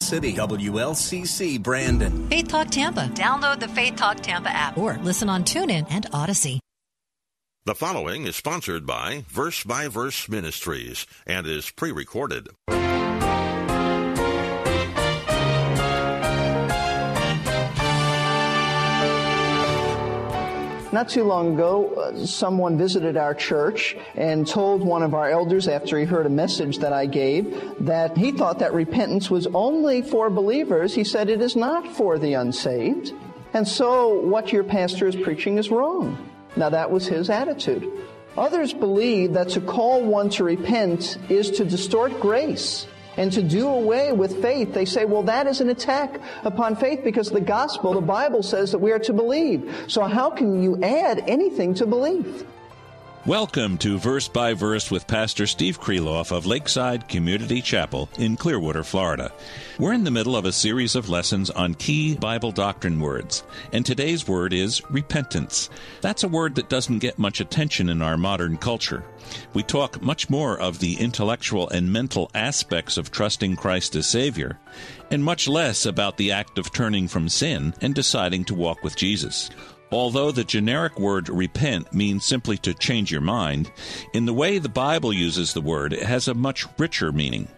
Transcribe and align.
City 0.00 0.32
WLCC 0.32 1.62
Brandon. 1.62 2.28
Faith 2.28 2.48
Talk 2.48 2.68
Tampa. 2.68 3.08
Download 3.14 3.60
the 3.60 3.68
Faith 3.68 3.96
Talk 3.96 4.20
Tampa 4.20 4.50
app 4.50 4.76
or 4.76 4.98
listen 4.98 5.28
on 5.28 5.44
TuneIn 5.44 5.86
and 5.90 6.06
Odyssey. 6.12 6.60
The 7.66 7.74
following 7.74 8.26
is 8.26 8.36
sponsored 8.36 8.86
by 8.86 9.24
Verse 9.28 9.62
by 9.64 9.88
Verse 9.88 10.28
Ministries 10.28 11.06
and 11.26 11.46
is 11.46 11.70
pre 11.70 11.92
recorded. 11.92 12.48
Not 20.92 21.08
too 21.08 21.22
long 21.22 21.54
ago, 21.54 21.94
uh, 21.94 22.26
someone 22.26 22.76
visited 22.76 23.16
our 23.16 23.32
church 23.32 23.96
and 24.16 24.44
told 24.44 24.82
one 24.82 25.04
of 25.04 25.14
our 25.14 25.30
elders 25.30 25.68
after 25.68 25.96
he 25.96 26.04
heard 26.04 26.26
a 26.26 26.30
message 26.30 26.78
that 26.78 26.92
I 26.92 27.06
gave 27.06 27.62
that 27.84 28.16
he 28.16 28.32
thought 28.32 28.58
that 28.58 28.74
repentance 28.74 29.30
was 29.30 29.46
only 29.54 30.02
for 30.02 30.30
believers. 30.30 30.92
He 30.92 31.04
said 31.04 31.30
it 31.30 31.40
is 31.40 31.54
not 31.54 31.86
for 31.86 32.18
the 32.18 32.34
unsaved. 32.34 33.12
And 33.52 33.66
so 33.66 34.18
what 34.20 34.52
your 34.52 34.64
pastor 34.64 35.06
is 35.06 35.14
preaching 35.14 35.58
is 35.58 35.70
wrong. 35.70 36.18
Now 36.56 36.70
that 36.70 36.90
was 36.90 37.06
his 37.06 37.30
attitude. 37.30 37.88
Others 38.36 38.72
believe 38.72 39.32
that 39.34 39.50
to 39.50 39.60
call 39.60 40.02
one 40.02 40.28
to 40.30 40.42
repent 40.44 41.18
is 41.28 41.52
to 41.52 41.64
distort 41.64 42.18
grace 42.18 42.88
and 43.16 43.32
to 43.32 43.42
do 43.42 43.68
away 43.68 44.12
with 44.12 44.40
faith, 44.40 44.72
they 44.72 44.84
say, 44.84 45.04
well, 45.04 45.22
that 45.24 45.46
is 45.46 45.60
an 45.60 45.70
attack 45.70 46.20
upon 46.44 46.76
faith 46.76 47.00
because 47.04 47.30
the 47.30 47.40
gospel, 47.40 47.94
the 47.94 48.00
Bible 48.00 48.42
says 48.42 48.72
that 48.72 48.78
we 48.78 48.92
are 48.92 48.98
to 49.00 49.12
believe. 49.12 49.84
So 49.88 50.02
how 50.04 50.30
can 50.30 50.62
you 50.62 50.82
add 50.82 51.24
anything 51.26 51.74
to 51.74 51.86
belief? 51.86 52.44
Welcome 53.30 53.78
to 53.78 53.96
Verse 53.96 54.26
by 54.26 54.54
Verse 54.54 54.90
with 54.90 55.06
Pastor 55.06 55.46
Steve 55.46 55.80
Kreloff 55.80 56.36
of 56.36 56.46
Lakeside 56.46 57.06
Community 57.06 57.62
Chapel 57.62 58.08
in 58.18 58.36
Clearwater, 58.36 58.82
Florida. 58.82 59.30
We're 59.78 59.92
in 59.92 60.02
the 60.02 60.10
middle 60.10 60.34
of 60.34 60.46
a 60.46 60.50
series 60.50 60.96
of 60.96 61.08
lessons 61.08 61.48
on 61.48 61.74
key 61.74 62.16
Bible 62.16 62.50
doctrine 62.50 62.98
words, 62.98 63.44
and 63.72 63.86
today's 63.86 64.26
word 64.26 64.52
is 64.52 64.82
repentance. 64.90 65.70
That's 66.00 66.24
a 66.24 66.28
word 66.28 66.56
that 66.56 66.68
doesn't 66.68 66.98
get 66.98 67.20
much 67.20 67.40
attention 67.40 67.88
in 67.88 68.02
our 68.02 68.16
modern 68.16 68.56
culture. 68.56 69.04
We 69.54 69.62
talk 69.62 70.02
much 70.02 70.28
more 70.28 70.58
of 70.58 70.80
the 70.80 70.94
intellectual 70.94 71.68
and 71.68 71.92
mental 71.92 72.32
aspects 72.34 72.96
of 72.96 73.12
trusting 73.12 73.54
Christ 73.54 73.94
as 73.94 74.08
Savior, 74.08 74.58
and 75.08 75.22
much 75.22 75.46
less 75.46 75.86
about 75.86 76.16
the 76.16 76.32
act 76.32 76.58
of 76.58 76.72
turning 76.72 77.06
from 77.06 77.28
sin 77.28 77.74
and 77.80 77.94
deciding 77.94 78.44
to 78.46 78.56
walk 78.56 78.82
with 78.82 78.96
Jesus. 78.96 79.50
Although 79.92 80.30
the 80.30 80.44
generic 80.44 80.98
word 80.98 81.28
repent 81.28 81.92
means 81.92 82.24
simply 82.24 82.56
to 82.58 82.74
change 82.74 83.10
your 83.10 83.20
mind, 83.20 83.70
in 84.12 84.24
the 84.24 84.32
way 84.32 84.58
the 84.58 84.68
Bible 84.68 85.12
uses 85.12 85.52
the 85.52 85.60
word, 85.60 85.92
it 85.92 86.04
has 86.04 86.28
a 86.28 86.34
much 86.34 86.66
richer 86.78 87.10
meaning. 87.10 87.48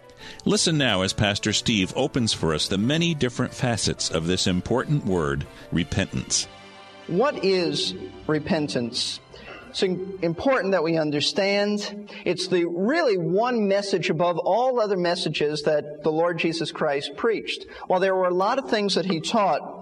Listen 0.45 0.79
now 0.79 1.03
as 1.03 1.13
Pastor 1.13 1.53
Steve 1.53 1.93
opens 1.95 2.33
for 2.33 2.55
us 2.55 2.69
the 2.69 2.79
many 2.79 3.15
different 3.15 3.53
facets 3.53 4.11
of 4.11 4.27
this 4.27 4.47
important 4.47 5.05
word, 5.05 5.47
repentance. 5.73 6.49
What 7.07 7.45
is 7.45 7.95
repentance? 8.27 9.21
It's 9.71 9.83
important 9.83 10.73
that 10.73 10.83
we 10.83 10.99
understand. 10.99 12.11
It's 12.25 12.49
the 12.49 12.67
really 12.67 13.17
one 13.17 13.69
message 13.69 14.11
above 14.11 14.39
all 14.39 14.81
other 14.81 14.99
messages 14.99 15.63
that 15.63 16.03
the 16.03 16.13
Lord 16.13 16.39
Jesus 16.39 16.71
Christ 16.71 17.17
preached. 17.17 17.67
While 17.87 18.01
there 18.01 18.15
were 18.15 18.29
a 18.29 18.35
lot 18.35 18.59
of 18.59 18.69
things 18.69 18.95
that 18.95 19.07
he 19.07 19.21
taught, 19.21 19.82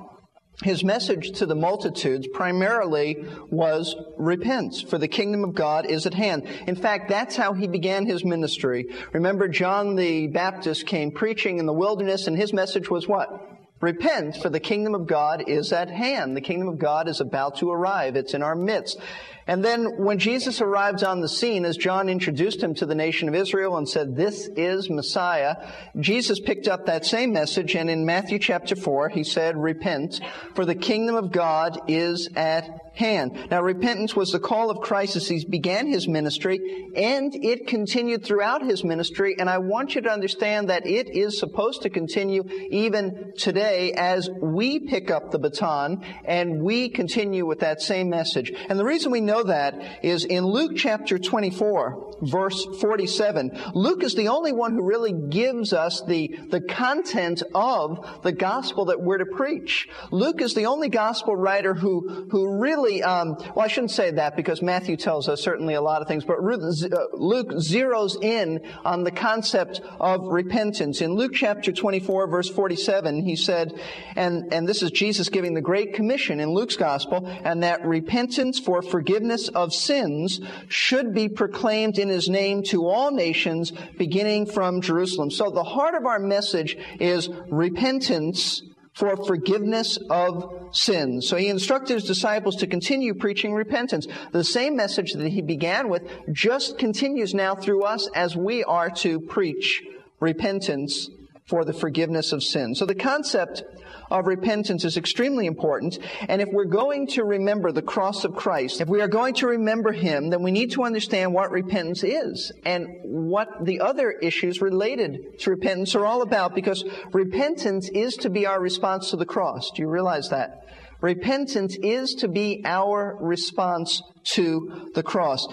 his 0.62 0.84
message 0.84 1.32
to 1.38 1.46
the 1.46 1.54
multitudes 1.54 2.26
primarily 2.26 3.24
was 3.50 3.96
repent, 4.18 4.84
for 4.88 4.98
the 4.98 5.08
kingdom 5.08 5.44
of 5.44 5.54
God 5.54 5.86
is 5.86 6.06
at 6.06 6.14
hand. 6.14 6.46
In 6.66 6.76
fact, 6.76 7.08
that's 7.08 7.36
how 7.36 7.52
he 7.52 7.66
began 7.66 8.06
his 8.06 8.24
ministry. 8.24 8.86
Remember, 9.12 9.48
John 9.48 9.96
the 9.96 10.26
Baptist 10.26 10.86
came 10.86 11.10
preaching 11.10 11.58
in 11.58 11.66
the 11.66 11.72
wilderness, 11.72 12.26
and 12.26 12.36
his 12.36 12.52
message 12.52 12.90
was 12.90 13.08
what? 13.08 13.59
Repent, 13.80 14.36
for 14.36 14.50
the 14.50 14.60
kingdom 14.60 14.94
of 14.94 15.06
God 15.06 15.44
is 15.48 15.72
at 15.72 15.88
hand. 15.88 16.36
The 16.36 16.42
kingdom 16.42 16.68
of 16.68 16.78
God 16.78 17.08
is 17.08 17.20
about 17.20 17.56
to 17.58 17.70
arrive. 17.70 18.14
It's 18.14 18.34
in 18.34 18.42
our 18.42 18.54
midst. 18.54 18.98
And 19.46 19.64
then 19.64 20.04
when 20.04 20.18
Jesus 20.18 20.60
arrives 20.60 21.02
on 21.02 21.20
the 21.20 21.28
scene, 21.28 21.64
as 21.64 21.78
John 21.78 22.10
introduced 22.10 22.62
him 22.62 22.74
to 22.74 22.86
the 22.86 22.94
nation 22.94 23.26
of 23.28 23.34
Israel 23.34 23.78
and 23.78 23.88
said, 23.88 24.14
this 24.14 24.48
is 24.48 24.90
Messiah, 24.90 25.56
Jesus 25.98 26.38
picked 26.40 26.68
up 26.68 26.86
that 26.86 27.06
same 27.06 27.32
message 27.32 27.74
and 27.74 27.88
in 27.88 28.04
Matthew 28.04 28.38
chapter 28.38 28.76
4, 28.76 29.08
he 29.08 29.24
said, 29.24 29.56
repent, 29.56 30.20
for 30.54 30.66
the 30.66 30.74
kingdom 30.74 31.16
of 31.16 31.32
God 31.32 31.80
is 31.88 32.28
at 32.36 32.89
hand. 33.00 33.48
Now 33.50 33.62
repentance 33.62 34.14
was 34.14 34.30
the 34.30 34.38
call 34.38 34.70
of 34.70 34.78
Christ 34.78 35.16
as 35.16 35.26
he 35.26 35.44
began 35.44 35.88
his 35.88 36.06
ministry 36.06 36.60
and 36.94 37.34
it 37.34 37.66
continued 37.66 38.24
throughout 38.24 38.62
his 38.62 38.84
ministry 38.84 39.34
and 39.36 39.50
I 39.50 39.58
want 39.58 39.96
you 39.96 40.02
to 40.02 40.10
understand 40.10 40.68
that 40.70 40.86
it 40.86 41.10
is 41.10 41.40
supposed 41.40 41.82
to 41.82 41.90
continue 41.90 42.44
even 42.70 43.32
today 43.36 43.92
as 43.94 44.30
we 44.40 44.78
pick 44.78 45.10
up 45.10 45.32
the 45.32 45.40
baton 45.40 46.04
and 46.24 46.62
we 46.62 46.88
continue 46.88 47.46
with 47.46 47.58
that 47.60 47.82
same 47.82 48.08
message. 48.08 48.52
And 48.68 48.78
the 48.78 48.84
reason 48.84 49.10
we 49.10 49.20
know 49.20 49.40
know 49.40 49.44
that 49.44 50.04
is 50.04 50.24
in 50.24 50.44
Luke 50.44 50.72
chapter 50.76 51.18
24, 51.18 52.09
verse 52.22 52.66
47. 52.80 53.50
Luke 53.74 54.02
is 54.02 54.14
the 54.14 54.28
only 54.28 54.52
one 54.52 54.72
who 54.72 54.82
really 54.82 55.12
gives 55.12 55.72
us 55.72 56.02
the, 56.06 56.38
the 56.50 56.60
content 56.60 57.42
of 57.54 58.22
the 58.22 58.32
gospel 58.32 58.86
that 58.86 59.00
we're 59.00 59.18
to 59.18 59.26
preach. 59.26 59.88
Luke 60.10 60.40
is 60.40 60.54
the 60.54 60.66
only 60.66 60.88
gospel 60.88 61.36
writer 61.36 61.74
who, 61.74 62.26
who 62.30 62.60
really, 62.60 63.02
um, 63.02 63.36
well, 63.54 63.64
I 63.64 63.68
shouldn't 63.68 63.90
say 63.90 64.10
that 64.12 64.36
because 64.36 64.62
Matthew 64.62 64.96
tells 64.96 65.28
us 65.28 65.42
certainly 65.42 65.74
a 65.74 65.82
lot 65.82 66.02
of 66.02 66.08
things, 66.08 66.24
but 66.24 66.38
uh, 66.38 66.98
Luke 67.12 67.50
zeroes 67.52 68.22
in 68.22 68.60
on 68.84 69.04
the 69.04 69.10
concept 69.10 69.80
of 69.98 70.22
repentance. 70.26 71.00
In 71.00 71.14
Luke 71.14 71.32
chapter 71.34 71.72
24, 71.72 72.28
verse 72.28 72.48
47, 72.48 73.22
he 73.22 73.36
said, 73.36 73.78
and, 74.16 74.52
and 74.52 74.68
this 74.68 74.82
is 74.82 74.90
Jesus 74.90 75.28
giving 75.28 75.54
the 75.54 75.60
Great 75.60 75.94
Commission 75.94 76.40
in 76.40 76.50
Luke's 76.50 76.76
gospel, 76.76 77.26
and 77.44 77.62
that 77.62 77.84
repentance 77.84 78.58
for 78.58 78.82
forgiveness 78.82 79.10
forgiveness 79.20 79.48
of 79.48 79.72
sins 79.74 80.40
should 80.68 81.14
be 81.14 81.28
proclaimed 81.28 81.98
in 81.98 82.09
his 82.10 82.28
name 82.28 82.62
to 82.64 82.86
all 82.86 83.10
nations, 83.10 83.72
beginning 83.98 84.46
from 84.46 84.80
Jerusalem. 84.80 85.30
So 85.30 85.50
the 85.50 85.64
heart 85.64 85.94
of 85.94 86.06
our 86.06 86.18
message 86.18 86.76
is 86.98 87.28
repentance 87.50 88.62
for 88.94 89.16
forgiveness 89.24 89.98
of 90.10 90.52
sins. 90.72 91.28
So 91.28 91.36
he 91.36 91.48
instructed 91.48 91.94
his 91.94 92.04
disciples 92.04 92.56
to 92.56 92.66
continue 92.66 93.14
preaching 93.14 93.52
repentance. 93.54 94.06
The 94.32 94.44
same 94.44 94.76
message 94.76 95.12
that 95.12 95.28
he 95.28 95.42
began 95.42 95.88
with 95.88 96.02
just 96.32 96.76
continues 96.76 97.32
now 97.32 97.54
through 97.54 97.84
us 97.84 98.08
as 98.14 98.36
we 98.36 98.64
are 98.64 98.90
to 98.96 99.20
preach 99.20 99.82
repentance 100.20 101.08
for 101.46 101.64
the 101.64 101.72
forgiveness 101.72 102.32
of 102.32 102.42
sins. 102.42 102.78
So 102.78 102.86
the 102.86 102.94
concept 102.94 103.62
of 104.10 104.26
repentance 104.26 104.84
is 104.84 104.96
extremely 104.96 105.46
important. 105.46 105.98
And 106.28 106.42
if 106.42 106.48
we're 106.52 106.64
going 106.64 107.06
to 107.08 107.24
remember 107.24 107.72
the 107.72 107.82
cross 107.82 108.24
of 108.24 108.34
Christ, 108.34 108.80
if 108.80 108.88
we 108.88 109.00
are 109.00 109.08
going 109.08 109.34
to 109.34 109.46
remember 109.46 109.92
Him, 109.92 110.30
then 110.30 110.42
we 110.42 110.50
need 110.50 110.72
to 110.72 110.82
understand 110.82 111.32
what 111.32 111.50
repentance 111.50 112.02
is 112.02 112.52
and 112.64 112.88
what 113.04 113.48
the 113.62 113.80
other 113.80 114.10
issues 114.10 114.60
related 114.60 115.38
to 115.40 115.50
repentance 115.50 115.94
are 115.94 116.06
all 116.06 116.22
about 116.22 116.54
because 116.54 116.84
repentance 117.12 117.88
is 117.92 118.14
to 118.16 118.30
be 118.30 118.46
our 118.46 118.60
response 118.60 119.10
to 119.10 119.16
the 119.16 119.26
cross. 119.26 119.70
Do 119.74 119.82
you 119.82 119.88
realize 119.88 120.28
that? 120.30 120.60
Repentance 121.00 121.76
is 121.82 122.14
to 122.16 122.28
be 122.28 122.62
our 122.64 123.16
response 123.20 124.02
to 124.34 124.90
the 124.94 125.02
cross. 125.02 125.46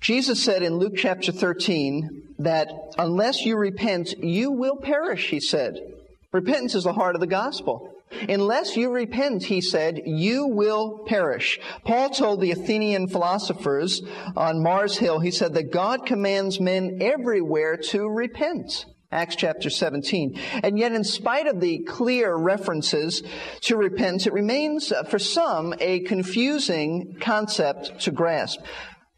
Jesus 0.00 0.42
said 0.42 0.62
in 0.62 0.76
Luke 0.76 0.94
chapter 0.96 1.32
13 1.32 2.34
that 2.40 2.68
unless 2.98 3.44
you 3.44 3.56
repent, 3.56 4.14
you 4.18 4.52
will 4.52 4.76
perish, 4.76 5.30
he 5.30 5.40
said. 5.40 5.78
Repentance 6.32 6.74
is 6.74 6.84
the 6.84 6.92
heart 6.92 7.14
of 7.14 7.20
the 7.20 7.26
gospel. 7.26 7.94
Unless 8.28 8.76
you 8.76 8.90
repent, 8.90 9.44
he 9.44 9.60
said, 9.60 10.02
you 10.04 10.46
will 10.46 11.04
perish. 11.06 11.58
Paul 11.84 12.10
told 12.10 12.40
the 12.40 12.50
Athenian 12.50 13.08
philosophers 13.08 14.02
on 14.36 14.62
Mars 14.62 14.98
Hill, 14.98 15.20
he 15.20 15.30
said 15.30 15.54
that 15.54 15.72
God 15.72 16.04
commands 16.04 16.60
men 16.60 16.98
everywhere 17.00 17.76
to 17.88 18.08
repent. 18.08 18.86
Acts 19.10 19.36
chapter 19.36 19.70
17. 19.70 20.38
And 20.62 20.78
yet, 20.78 20.92
in 20.92 21.02
spite 21.02 21.46
of 21.46 21.60
the 21.60 21.78
clear 21.78 22.36
references 22.36 23.22
to 23.62 23.76
repentance, 23.76 24.26
it 24.26 24.34
remains 24.34 24.92
uh, 24.92 25.04
for 25.04 25.18
some 25.18 25.74
a 25.80 26.00
confusing 26.00 27.16
concept 27.18 28.00
to 28.00 28.10
grasp. 28.10 28.60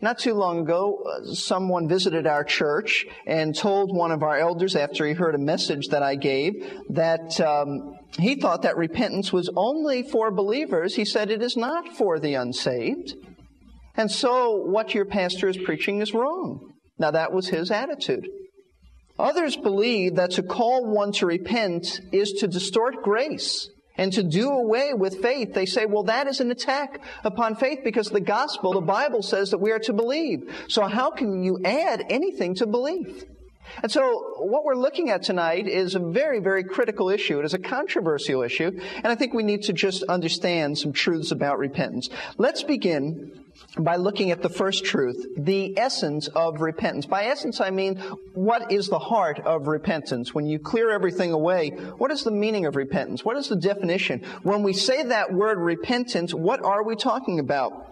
Not 0.02 0.19
too 0.19 0.32
long 0.32 0.61
ago, 0.61 1.05
uh, 1.05 1.35
someone 1.35 1.87
visited 1.87 2.26
our 2.26 2.43
church 2.43 3.05
and 3.26 3.55
told 3.55 3.94
one 3.94 4.12
of 4.12 4.23
our 4.23 4.38
elders 4.38 4.75
after 4.75 5.06
he 5.06 5.12
heard 5.12 5.35
a 5.35 5.38
message 5.38 5.88
that 5.88 6.02
I 6.02 6.14
gave 6.14 6.55
that 6.88 7.38
um, 7.41 7.97
he 8.19 8.37
thought 8.37 8.62
that 8.62 8.79
repentance 8.79 9.31
was 9.31 9.50
only 9.56 10.02
for 10.02 10.31
believers. 10.31 10.94
He 10.94 11.05
said 11.05 11.31
it 11.31 11.43
is 11.43 11.56
not 11.56 11.97
for 11.97 12.19
the 12.19 12.35
unsaved. 12.35 13.14
And 13.94 14.11
so 14.11 14.56
what 14.56 14.94
your 14.94 15.05
pastor 15.05 15.49
is 15.49 15.58
preaching 15.58 16.00
is 16.00 16.14
wrong. 16.14 16.73
Now 16.99 17.11
that 17.11 17.32
was 17.32 17.49
his 17.49 17.70
attitude. 17.70 18.26
Others 19.19 19.58
believe 19.58 20.17
that 20.17 20.31
to 20.32 20.43
call 20.43 20.87
one 20.87 21.12
to 21.12 21.26
repent 21.26 22.00
is 22.11 22.32
to 22.41 22.49
distort 22.49 23.03
grace 23.03 23.69
and 23.96 24.12
to 24.12 24.22
do 24.22 24.50
away 24.50 24.94
with 24.94 25.20
faith. 25.20 25.54
They 25.54 25.66
say, 25.66 25.87
well, 25.87 26.04
that 26.04 26.26
is 26.26 26.40
an 26.40 26.50
attack 26.50 27.00
upon 27.25 27.56
faith 27.56 27.81
because 27.84 28.08
the 28.08 28.20
gospel, 28.20 28.72
the 28.72 28.81
Bible 28.81 29.22
says 29.22 29.50
that 29.50 29.58
we 29.58 29.72
are 29.72 29.78
to 29.81 29.92
believe. 29.92 30.52
So 30.69 30.87
how 30.87 31.10
can 31.10 31.42
you 31.42 31.60
add 31.64 32.04
anything 32.08 32.54
to 32.56 32.66
belief? 32.66 33.25
And 33.82 33.90
so 33.90 34.34
what 34.38 34.64
we're 34.64 34.75
looking 34.75 35.11
at 35.11 35.22
tonight 35.22 35.67
is 35.67 35.94
a 35.94 35.99
very, 36.00 36.40
very 36.40 36.64
critical 36.64 37.11
issue. 37.11 37.38
It 37.38 37.44
is 37.44 37.55
a 37.55 37.58
controversial 37.58 38.43
issue, 38.43 38.78
and 38.96 39.06
I 39.06 39.14
think 39.14 39.34
we 39.34 39.43
need 39.43 39.62
to 39.64 39.72
just 39.72 40.02
understand 40.05 40.78
some 40.78 40.93
truths 40.93 41.31
about 41.31 41.58
repentance. 41.58 42.08
Let's 42.38 42.62
begin 42.62 43.32
by 43.78 43.96
looking 43.96 44.31
at 44.31 44.43
the 44.43 44.49
first 44.49 44.84
truth, 44.84 45.26
the 45.37 45.78
essence 45.78 46.28
of 46.28 46.61
repentance. 46.61 47.06
By 47.06 47.25
essence, 47.25 47.61
I 47.61 47.70
mean, 47.70 47.96
what 48.34 48.72
is 48.72 48.88
the 48.88 48.99
heart 48.99 49.40
of 49.40 49.67
repentance? 49.67 50.34
When 50.34 50.46
you 50.46 50.58
clear 50.58 50.90
everything 50.90 51.32
away, 51.32 51.70
what 51.70 52.11
is 52.11 52.25
the 52.25 52.31
meaning 52.31 52.67
of 52.67 52.76
repentance? 52.76 53.25
What 53.25 53.37
is 53.37 53.49
the 53.49 53.56
definition? 53.56 54.22
When 54.43 54.62
we 54.62 54.72
say 54.72 55.02
that 55.05 55.32
word 55.32 55.58
repentance, 55.58 56.34
what 56.34 56.62
are 56.62 56.84
we 56.84 56.96
talking 56.96 57.38
about? 57.38 57.89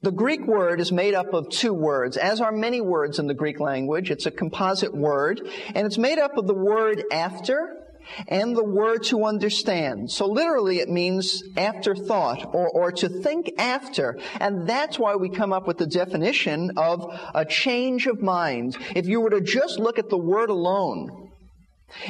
The 0.00 0.10
Greek 0.10 0.46
word 0.46 0.80
is 0.80 0.90
made 0.90 1.14
up 1.14 1.34
of 1.34 1.50
two 1.50 1.74
words, 1.74 2.16
as 2.16 2.40
are 2.40 2.52
many 2.52 2.80
words 2.80 3.18
in 3.18 3.26
the 3.26 3.34
Greek 3.34 3.60
language. 3.60 4.10
It's 4.10 4.26
a 4.26 4.30
composite 4.30 4.94
word, 4.94 5.46
and 5.74 5.86
it's 5.86 5.98
made 5.98 6.18
up 6.18 6.36
of 6.36 6.46
the 6.46 6.54
word 6.54 7.04
after 7.12 7.82
and 8.26 8.56
the 8.56 8.64
word 8.64 9.04
to 9.04 9.24
understand. 9.24 10.10
So 10.10 10.26
literally 10.26 10.80
it 10.80 10.88
means 10.88 11.42
afterthought 11.56 12.54
or, 12.54 12.68
or 12.68 12.92
to 12.92 13.08
think 13.08 13.52
after. 13.58 14.18
And 14.40 14.66
that's 14.66 14.98
why 14.98 15.14
we 15.16 15.28
come 15.28 15.52
up 15.52 15.66
with 15.66 15.78
the 15.78 15.86
definition 15.86 16.72
of 16.76 17.04
a 17.34 17.44
change 17.44 18.06
of 18.06 18.20
mind. 18.20 18.76
If 18.96 19.06
you 19.06 19.20
were 19.20 19.30
to 19.30 19.40
just 19.40 19.78
look 19.78 19.98
at 19.98 20.08
the 20.08 20.18
word 20.18 20.50
alone, 20.50 21.30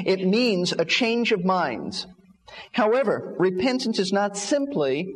it 0.04 0.26
means 0.26 0.72
a 0.72 0.84
change 0.84 1.32
of 1.32 1.44
mind. 1.44 2.06
However, 2.72 3.34
repentance 3.38 3.98
is 3.98 4.12
not 4.12 4.36
simply 4.36 5.14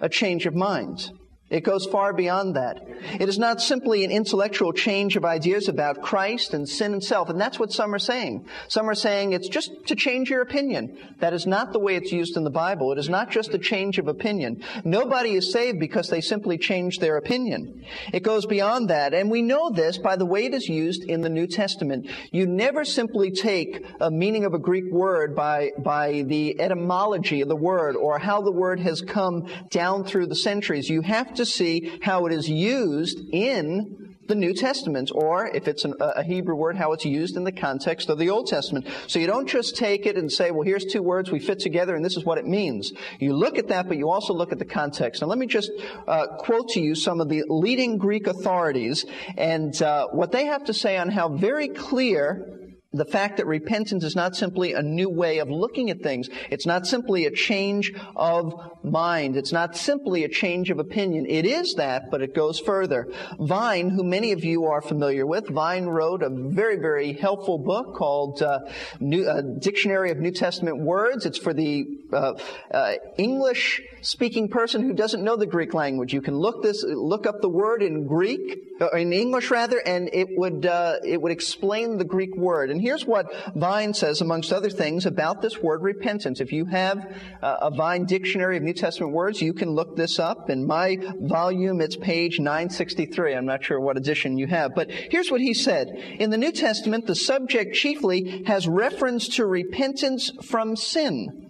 a 0.00 0.08
change 0.08 0.46
of 0.46 0.54
mind. 0.54 1.10
It 1.50 1.64
goes 1.64 1.86
far 1.86 2.12
beyond 2.12 2.56
that. 2.56 2.86
It 3.18 3.26
is 3.26 3.38
not 3.38 3.62
simply 3.62 4.04
an 4.04 4.10
intellectual 4.10 4.74
change 4.74 5.16
of 5.16 5.24
ideas 5.24 5.68
about 5.68 6.02
Christ 6.02 6.52
and 6.52 6.68
sin 6.68 6.92
and 6.92 7.02
self, 7.02 7.30
and 7.30 7.40
that's 7.40 7.58
what 7.58 7.72
some 7.72 7.94
are 7.94 7.98
saying. 7.98 8.46
Some 8.68 8.88
are 8.88 8.94
saying 8.94 9.32
it's 9.32 9.48
just 9.48 9.70
to 9.86 9.94
change 9.94 10.28
your 10.28 10.42
opinion. 10.42 10.98
That 11.20 11.32
is 11.32 11.46
not 11.46 11.72
the 11.72 11.78
way 11.78 11.96
it's 11.96 12.12
used 12.12 12.36
in 12.36 12.44
the 12.44 12.50
Bible. 12.50 12.92
It 12.92 12.98
is 12.98 13.08
not 13.08 13.30
just 13.30 13.54
a 13.54 13.58
change 13.58 13.98
of 13.98 14.08
opinion. 14.08 14.62
Nobody 14.84 15.36
is 15.36 15.50
saved 15.50 15.80
because 15.80 16.10
they 16.10 16.20
simply 16.20 16.58
change 16.58 16.98
their 16.98 17.16
opinion. 17.16 17.82
It 18.12 18.22
goes 18.22 18.44
beyond 18.44 18.90
that, 18.90 19.14
and 19.14 19.30
we 19.30 19.40
know 19.40 19.70
this 19.70 19.96
by 19.96 20.16
the 20.16 20.26
way 20.26 20.44
it 20.44 20.52
is 20.52 20.68
used 20.68 21.04
in 21.04 21.22
the 21.22 21.30
New 21.30 21.46
Testament. 21.46 22.10
You 22.30 22.46
never 22.46 22.84
simply 22.84 23.30
take 23.30 23.86
a 24.00 24.10
meaning 24.10 24.44
of 24.44 24.52
a 24.52 24.58
Greek 24.58 24.92
word 24.92 25.34
by, 25.34 25.70
by 25.78 26.24
the 26.26 26.60
etymology 26.60 27.40
of 27.40 27.48
the 27.48 27.56
word 27.56 27.96
or 27.96 28.18
how 28.18 28.42
the 28.42 28.52
word 28.52 28.80
has 28.80 29.00
come 29.00 29.48
down 29.70 30.04
through 30.04 30.26
the 30.26 30.36
centuries. 30.36 30.90
You 30.90 31.00
have 31.00 31.37
to 31.38 31.46
see 31.46 31.98
how 32.02 32.26
it 32.26 32.32
is 32.32 32.48
used 32.48 33.18
in 33.32 34.16
the 34.28 34.34
New 34.34 34.54
Testament, 34.54 35.10
or 35.14 35.48
if 35.48 35.66
it's 35.66 35.84
an, 35.84 35.94
a 36.00 36.22
Hebrew 36.22 36.54
word, 36.54 36.76
how 36.76 36.92
it's 36.92 37.04
used 37.04 37.36
in 37.36 37.44
the 37.44 37.52
context 37.52 38.10
of 38.10 38.18
the 38.18 38.30
Old 38.30 38.46
Testament. 38.46 38.86
So 39.06 39.18
you 39.18 39.26
don't 39.26 39.48
just 39.48 39.74
take 39.74 40.06
it 40.06 40.16
and 40.16 40.30
say, 40.30 40.50
well, 40.50 40.62
here's 40.62 40.84
two 40.84 41.02
words, 41.02 41.30
we 41.30 41.38
fit 41.38 41.58
together, 41.58 41.96
and 41.96 42.04
this 42.04 42.16
is 42.16 42.24
what 42.24 42.38
it 42.38 42.46
means. 42.46 42.92
You 43.18 43.34
look 43.34 43.58
at 43.58 43.68
that, 43.68 43.88
but 43.88 43.96
you 43.96 44.10
also 44.10 44.34
look 44.34 44.52
at 44.52 44.58
the 44.58 44.66
context. 44.66 45.22
Now 45.22 45.28
let 45.28 45.38
me 45.38 45.46
just 45.46 45.70
uh, 46.06 46.26
quote 46.38 46.68
to 46.70 46.80
you 46.80 46.94
some 46.94 47.20
of 47.20 47.28
the 47.28 47.44
leading 47.48 47.96
Greek 47.96 48.26
authorities 48.26 49.06
and 49.36 49.80
uh, 49.80 50.08
what 50.08 50.30
they 50.30 50.44
have 50.44 50.64
to 50.64 50.74
say 50.74 50.98
on 50.98 51.08
how 51.08 51.30
very 51.30 51.68
clear 51.68 52.67
the 52.92 53.04
fact 53.04 53.36
that 53.36 53.46
repentance 53.46 54.02
is 54.02 54.16
not 54.16 54.34
simply 54.34 54.72
a 54.72 54.82
new 54.82 55.10
way 55.10 55.38
of 55.38 55.50
looking 55.50 55.90
at 55.90 56.00
things. 56.00 56.28
It's 56.50 56.64
not 56.64 56.86
simply 56.86 57.26
a 57.26 57.30
change 57.30 57.92
of 58.16 58.54
mind. 58.82 59.36
It's 59.36 59.52
not 59.52 59.76
simply 59.76 60.24
a 60.24 60.28
change 60.28 60.70
of 60.70 60.78
opinion. 60.78 61.26
It 61.28 61.44
is 61.44 61.74
that, 61.74 62.10
but 62.10 62.22
it 62.22 62.34
goes 62.34 62.58
further. 62.58 63.12
Vine, 63.38 63.90
who 63.90 64.02
many 64.02 64.32
of 64.32 64.42
you 64.42 64.64
are 64.64 64.80
familiar 64.80 65.26
with, 65.26 65.48
Vine 65.50 65.84
wrote 65.84 66.22
a 66.22 66.30
very, 66.30 66.76
very 66.76 67.12
helpful 67.12 67.58
book 67.58 67.94
called 67.94 68.40
uh, 68.40 68.60
new, 69.00 69.28
uh, 69.28 69.42
Dictionary 69.58 70.10
of 70.10 70.18
New 70.18 70.32
Testament 70.32 70.78
Words. 70.78 71.26
It's 71.26 71.38
for 71.38 71.52
the 71.52 71.84
uh, 72.10 72.32
uh 72.72 72.94
English 73.18 73.82
speaking 74.00 74.48
person 74.48 74.82
who 74.82 74.94
doesn't 74.94 75.22
know 75.22 75.36
the 75.36 75.46
Greek 75.46 75.74
language. 75.74 76.12
You 76.12 76.22
can 76.22 76.36
look 76.36 76.62
this, 76.62 76.84
look 76.84 77.26
up 77.26 77.40
the 77.40 77.48
word 77.48 77.82
in 77.82 78.06
Greek, 78.06 78.58
uh, 78.80 78.88
in 78.90 79.12
English 79.12 79.50
rather, 79.50 79.80
and 79.84 80.08
it 80.12 80.28
would, 80.30 80.66
uh, 80.66 80.96
it 81.04 81.20
would 81.20 81.32
explain 81.32 81.98
the 81.98 82.04
Greek 82.04 82.34
word. 82.36 82.70
And 82.70 82.77
here's 82.80 83.06
what 83.06 83.26
Vine 83.54 83.94
says, 83.94 84.20
amongst 84.20 84.52
other 84.52 84.70
things, 84.70 85.06
about 85.06 85.42
this 85.42 85.58
word 85.58 85.82
repentance. 85.82 86.40
If 86.40 86.52
you 86.52 86.64
have 86.66 86.98
uh, 87.42 87.56
a 87.62 87.70
Vine 87.70 88.04
dictionary 88.04 88.56
of 88.56 88.62
New 88.62 88.74
Testament 88.74 89.12
words, 89.12 89.40
you 89.40 89.52
can 89.52 89.70
look 89.70 89.96
this 89.96 90.18
up. 90.18 90.50
In 90.50 90.66
my 90.66 90.98
volume, 91.20 91.80
it's 91.80 91.96
page 91.96 92.38
963. 92.38 93.34
I'm 93.34 93.46
not 93.46 93.64
sure 93.64 93.80
what 93.80 93.96
edition 93.96 94.38
you 94.38 94.46
have, 94.46 94.74
but 94.74 94.90
here's 94.90 95.30
what 95.30 95.40
he 95.40 95.54
said. 95.54 95.88
In 96.18 96.30
the 96.30 96.38
New 96.38 96.52
Testament, 96.52 97.06
the 97.06 97.14
subject 97.14 97.74
chiefly 97.74 98.44
has 98.46 98.68
reference 98.68 99.28
to 99.36 99.46
repentance 99.46 100.30
from 100.44 100.76
sin. 100.76 101.48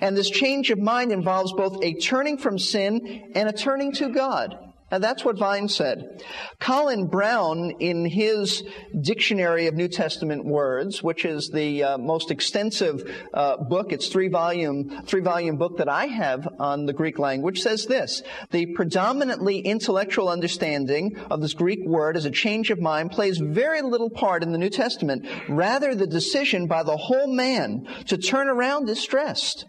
And 0.00 0.16
this 0.16 0.30
change 0.30 0.70
of 0.70 0.78
mind 0.78 1.12
involves 1.12 1.52
both 1.52 1.82
a 1.82 1.94
turning 1.94 2.38
from 2.38 2.58
sin 2.58 3.30
and 3.34 3.48
a 3.48 3.52
turning 3.52 3.92
to 3.92 4.08
God. 4.08 4.56
And 4.88 5.02
that's 5.02 5.24
what 5.24 5.36
Vine 5.36 5.68
said. 5.68 6.22
Colin 6.60 7.08
Brown, 7.08 7.72
in 7.80 8.04
his 8.04 8.62
Dictionary 9.00 9.66
of 9.66 9.74
New 9.74 9.88
Testament 9.88 10.44
Words, 10.44 11.02
which 11.02 11.24
is 11.24 11.48
the 11.48 11.82
uh, 11.82 11.98
most 11.98 12.30
extensive 12.30 13.02
uh, 13.34 13.56
book, 13.56 13.92
it's 13.92 14.06
three 14.08 14.28
volume, 14.28 15.02
three 15.04 15.22
volume 15.22 15.56
book 15.56 15.78
that 15.78 15.88
I 15.88 16.06
have 16.06 16.48
on 16.60 16.86
the 16.86 16.92
Greek 16.92 17.18
language, 17.18 17.62
says 17.62 17.86
this: 17.86 18.22
the 18.52 18.66
predominantly 18.74 19.58
intellectual 19.58 20.28
understanding 20.28 21.16
of 21.30 21.40
this 21.40 21.54
Greek 21.54 21.80
word 21.84 22.16
as 22.16 22.24
a 22.24 22.30
change 22.30 22.70
of 22.70 22.78
mind 22.78 23.10
plays 23.10 23.38
very 23.38 23.82
little 23.82 24.10
part 24.10 24.44
in 24.44 24.52
the 24.52 24.58
New 24.58 24.70
Testament. 24.70 25.26
Rather, 25.48 25.96
the 25.96 26.06
decision 26.06 26.68
by 26.68 26.84
the 26.84 26.96
whole 26.96 27.26
man 27.26 27.88
to 28.06 28.16
turn 28.16 28.48
around 28.48 28.88
is 28.88 29.00
stressed. 29.00 29.66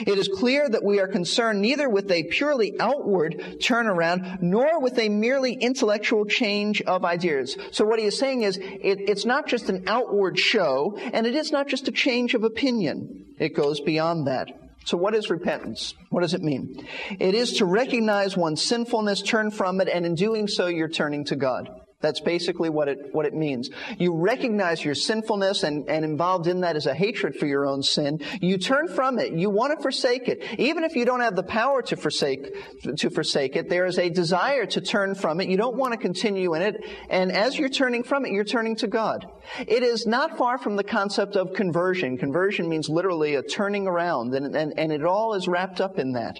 It 0.00 0.18
is 0.18 0.28
clear 0.28 0.68
that 0.68 0.84
we 0.84 1.00
are 1.00 1.08
concerned 1.08 1.60
neither 1.60 1.88
with 1.88 2.10
a 2.10 2.24
purely 2.24 2.78
outward 2.80 3.58
turnaround 3.60 4.40
nor 4.40 4.80
with 4.80 4.98
a 4.98 5.08
merely 5.08 5.54
intellectual 5.54 6.24
change 6.24 6.82
of 6.82 7.04
ideas. 7.04 7.56
So 7.72 7.84
what 7.84 7.98
he 7.98 8.06
is 8.06 8.18
saying 8.18 8.42
is 8.42 8.58
it, 8.58 9.08
it's 9.08 9.24
not 9.24 9.46
just 9.46 9.68
an 9.68 9.84
outward 9.86 10.38
show 10.38 10.98
and 11.12 11.26
it 11.26 11.34
is 11.34 11.52
not 11.52 11.68
just 11.68 11.88
a 11.88 11.92
change 11.92 12.34
of 12.34 12.44
opinion. 12.44 13.26
It 13.38 13.54
goes 13.54 13.80
beyond 13.80 14.26
that. 14.26 14.48
So 14.84 14.96
what 14.96 15.14
is 15.14 15.28
repentance? 15.28 15.94
What 16.10 16.22
does 16.22 16.34
it 16.34 16.42
mean? 16.42 16.86
It 17.20 17.34
is 17.34 17.54
to 17.54 17.66
recognize 17.66 18.36
one's 18.36 18.62
sinfulness, 18.62 19.20
turn 19.20 19.50
from 19.50 19.80
it, 19.80 19.88
and 19.88 20.06
in 20.06 20.14
doing 20.14 20.48
so, 20.48 20.66
you're 20.66 20.88
turning 20.88 21.24
to 21.26 21.36
God. 21.36 21.68
That's 22.00 22.20
basically 22.20 22.70
what 22.70 22.86
it, 22.86 22.98
what 23.10 23.26
it 23.26 23.34
means. 23.34 23.70
You 23.98 24.14
recognize 24.14 24.84
your 24.84 24.94
sinfulness 24.94 25.64
and, 25.64 25.88
and 25.90 26.04
involved 26.04 26.46
in 26.46 26.60
that 26.60 26.76
is 26.76 26.86
a 26.86 26.94
hatred 26.94 27.34
for 27.34 27.46
your 27.46 27.66
own 27.66 27.82
sin. 27.82 28.20
You 28.40 28.56
turn 28.56 28.86
from 28.86 29.18
it. 29.18 29.32
You 29.32 29.50
want 29.50 29.76
to 29.76 29.82
forsake 29.82 30.28
it. 30.28 30.44
Even 30.60 30.84
if 30.84 30.94
you 30.94 31.04
don't 31.04 31.20
have 31.20 31.34
the 31.34 31.42
power 31.42 31.82
to 31.82 31.96
forsake, 31.96 32.54
to 32.98 33.10
forsake 33.10 33.56
it, 33.56 33.68
there 33.68 33.84
is 33.84 33.98
a 33.98 34.08
desire 34.08 34.64
to 34.66 34.80
turn 34.80 35.16
from 35.16 35.40
it. 35.40 35.48
You 35.48 35.56
don't 35.56 35.76
want 35.76 35.92
to 35.92 35.98
continue 35.98 36.54
in 36.54 36.62
it. 36.62 36.76
And 37.10 37.32
as 37.32 37.58
you're 37.58 37.68
turning 37.68 38.04
from 38.04 38.24
it, 38.24 38.30
you're 38.30 38.44
turning 38.44 38.76
to 38.76 38.86
God. 38.86 39.26
It 39.58 39.82
is 39.82 40.06
not 40.06 40.38
far 40.38 40.56
from 40.56 40.76
the 40.76 40.84
concept 40.84 41.34
of 41.34 41.52
conversion. 41.52 42.16
Conversion 42.16 42.68
means 42.68 42.88
literally 42.88 43.34
a 43.34 43.42
turning 43.42 43.88
around 43.88 44.34
and, 44.34 44.54
and, 44.54 44.78
and 44.78 44.92
it 44.92 45.04
all 45.04 45.34
is 45.34 45.48
wrapped 45.48 45.80
up 45.80 45.98
in 45.98 46.12
that. 46.12 46.38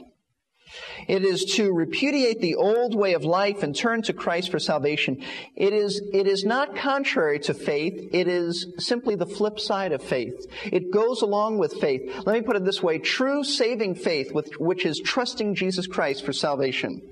It 1.06 1.24
is 1.24 1.44
to 1.56 1.72
repudiate 1.72 2.40
the 2.40 2.56
old 2.56 2.94
way 2.94 3.14
of 3.14 3.24
life 3.24 3.62
and 3.62 3.74
turn 3.74 4.02
to 4.02 4.12
Christ 4.12 4.50
for 4.50 4.58
salvation. 4.58 5.24
It 5.56 5.72
is, 5.72 6.02
it 6.12 6.26
is 6.26 6.44
not 6.44 6.76
contrary 6.76 7.38
to 7.40 7.54
faith. 7.54 8.10
It 8.12 8.28
is 8.28 8.74
simply 8.78 9.14
the 9.14 9.26
flip 9.26 9.58
side 9.58 9.92
of 9.92 10.02
faith. 10.02 10.46
It 10.64 10.90
goes 10.92 11.22
along 11.22 11.58
with 11.58 11.74
faith. 11.74 12.22
Let 12.26 12.34
me 12.34 12.42
put 12.42 12.56
it 12.56 12.64
this 12.64 12.82
way. 12.82 12.98
True 12.98 13.44
saving 13.44 13.94
faith, 13.94 14.32
which 14.32 14.84
is 14.84 15.00
trusting 15.04 15.54
Jesus 15.54 15.86
Christ 15.86 16.24
for 16.24 16.32
salvation. 16.32 17.02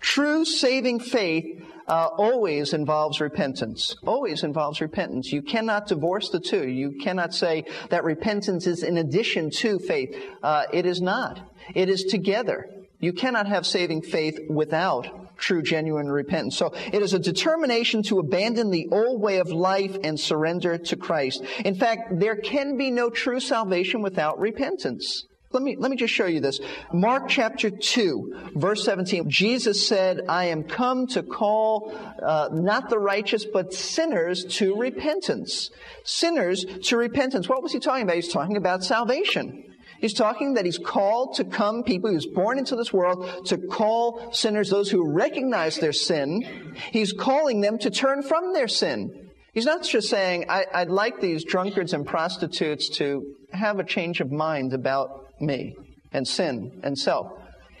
True 0.00 0.44
saving 0.44 1.00
faith 1.00 1.62
uh, 1.86 2.08
always 2.18 2.74
involves 2.74 3.20
repentance. 3.20 3.96
Always 4.06 4.44
involves 4.44 4.80
repentance. 4.80 5.32
You 5.32 5.42
cannot 5.42 5.86
divorce 5.86 6.28
the 6.30 6.40
two. 6.40 6.68
You 6.68 6.98
cannot 7.02 7.34
say 7.34 7.64
that 7.90 8.04
repentance 8.04 8.66
is 8.66 8.82
in 8.82 8.98
addition 8.98 9.50
to 9.50 9.78
faith. 9.78 10.14
Uh, 10.42 10.64
it 10.72 10.84
is 10.84 11.00
not. 11.00 11.40
It 11.74 11.88
is 11.88 12.04
together. 12.04 12.68
You 13.00 13.12
cannot 13.12 13.46
have 13.46 13.64
saving 13.64 14.02
faith 14.02 14.38
without 14.48 15.36
true, 15.38 15.62
genuine 15.62 16.08
repentance. 16.08 16.56
So 16.56 16.72
it 16.92 17.00
is 17.00 17.14
a 17.14 17.18
determination 17.18 18.02
to 18.04 18.18
abandon 18.18 18.70
the 18.70 18.88
old 18.90 19.20
way 19.20 19.38
of 19.38 19.50
life 19.50 19.96
and 20.02 20.18
surrender 20.18 20.78
to 20.78 20.96
Christ. 20.96 21.44
In 21.64 21.76
fact, 21.76 22.18
there 22.18 22.36
can 22.36 22.76
be 22.76 22.90
no 22.90 23.08
true 23.08 23.38
salvation 23.38 24.02
without 24.02 24.40
repentance. 24.40 25.24
Let 25.50 25.62
me, 25.62 25.76
let 25.78 25.90
me 25.90 25.96
just 25.96 26.12
show 26.12 26.26
you 26.26 26.40
this. 26.40 26.60
Mark 26.92 27.28
chapter 27.28 27.70
2, 27.70 28.50
verse 28.56 28.84
17. 28.84 29.30
Jesus 29.30 29.88
said, 29.88 30.22
I 30.28 30.46
am 30.46 30.64
come 30.64 31.06
to 31.08 31.22
call 31.22 31.96
uh, 32.22 32.50
not 32.52 32.90
the 32.90 32.98
righteous, 32.98 33.46
but 33.46 33.72
sinners 33.72 34.44
to 34.56 34.76
repentance. 34.76 35.70
Sinners 36.04 36.66
to 36.84 36.98
repentance. 36.98 37.48
What 37.48 37.62
was 37.62 37.72
he 37.72 37.78
talking 37.78 38.02
about? 38.02 38.16
He's 38.16 38.32
talking 38.32 38.58
about 38.58 38.84
salvation. 38.84 39.67
He's 40.00 40.14
talking 40.14 40.54
that 40.54 40.64
he's 40.64 40.78
called 40.78 41.34
to 41.36 41.44
come 41.44 41.82
people, 41.82 42.10
he 42.10 42.16
was 42.16 42.26
born 42.26 42.58
into 42.58 42.76
this 42.76 42.92
world 42.92 43.46
to 43.46 43.58
call 43.58 44.32
sinners, 44.32 44.70
those 44.70 44.90
who 44.90 45.12
recognize 45.12 45.78
their 45.78 45.92
sin. 45.92 46.74
He's 46.92 47.12
calling 47.12 47.60
them 47.60 47.78
to 47.78 47.90
turn 47.90 48.22
from 48.22 48.52
their 48.52 48.68
sin. 48.68 49.30
He's 49.52 49.66
not 49.66 49.82
just 49.82 50.08
saying, 50.08 50.46
I, 50.48 50.64
would 50.74 50.90
like 50.90 51.20
these 51.20 51.44
drunkards 51.44 51.92
and 51.92 52.06
prostitutes 52.06 52.88
to 52.98 53.34
have 53.52 53.80
a 53.80 53.84
change 53.84 54.20
of 54.20 54.30
mind 54.30 54.72
about 54.72 55.26
me 55.40 55.74
and 56.12 56.26
sin 56.26 56.80
and 56.84 56.96
self. 56.96 57.32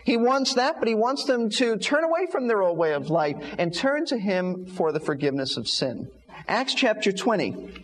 He 0.04 0.16
wants 0.16 0.54
that, 0.54 0.76
but 0.78 0.88
he 0.88 0.94
wants 0.94 1.24
them 1.24 1.50
to 1.50 1.76
turn 1.76 2.02
away 2.02 2.26
from 2.32 2.48
their 2.48 2.62
old 2.62 2.78
way 2.78 2.94
of 2.94 3.10
life 3.10 3.36
and 3.58 3.74
turn 3.74 4.06
to 4.06 4.18
him 4.18 4.66
for 4.66 4.90
the 4.90 5.00
forgiveness 5.00 5.56
of 5.56 5.68
sin. 5.68 6.08
Acts 6.48 6.74
chapter 6.74 7.12
20, 7.12 7.74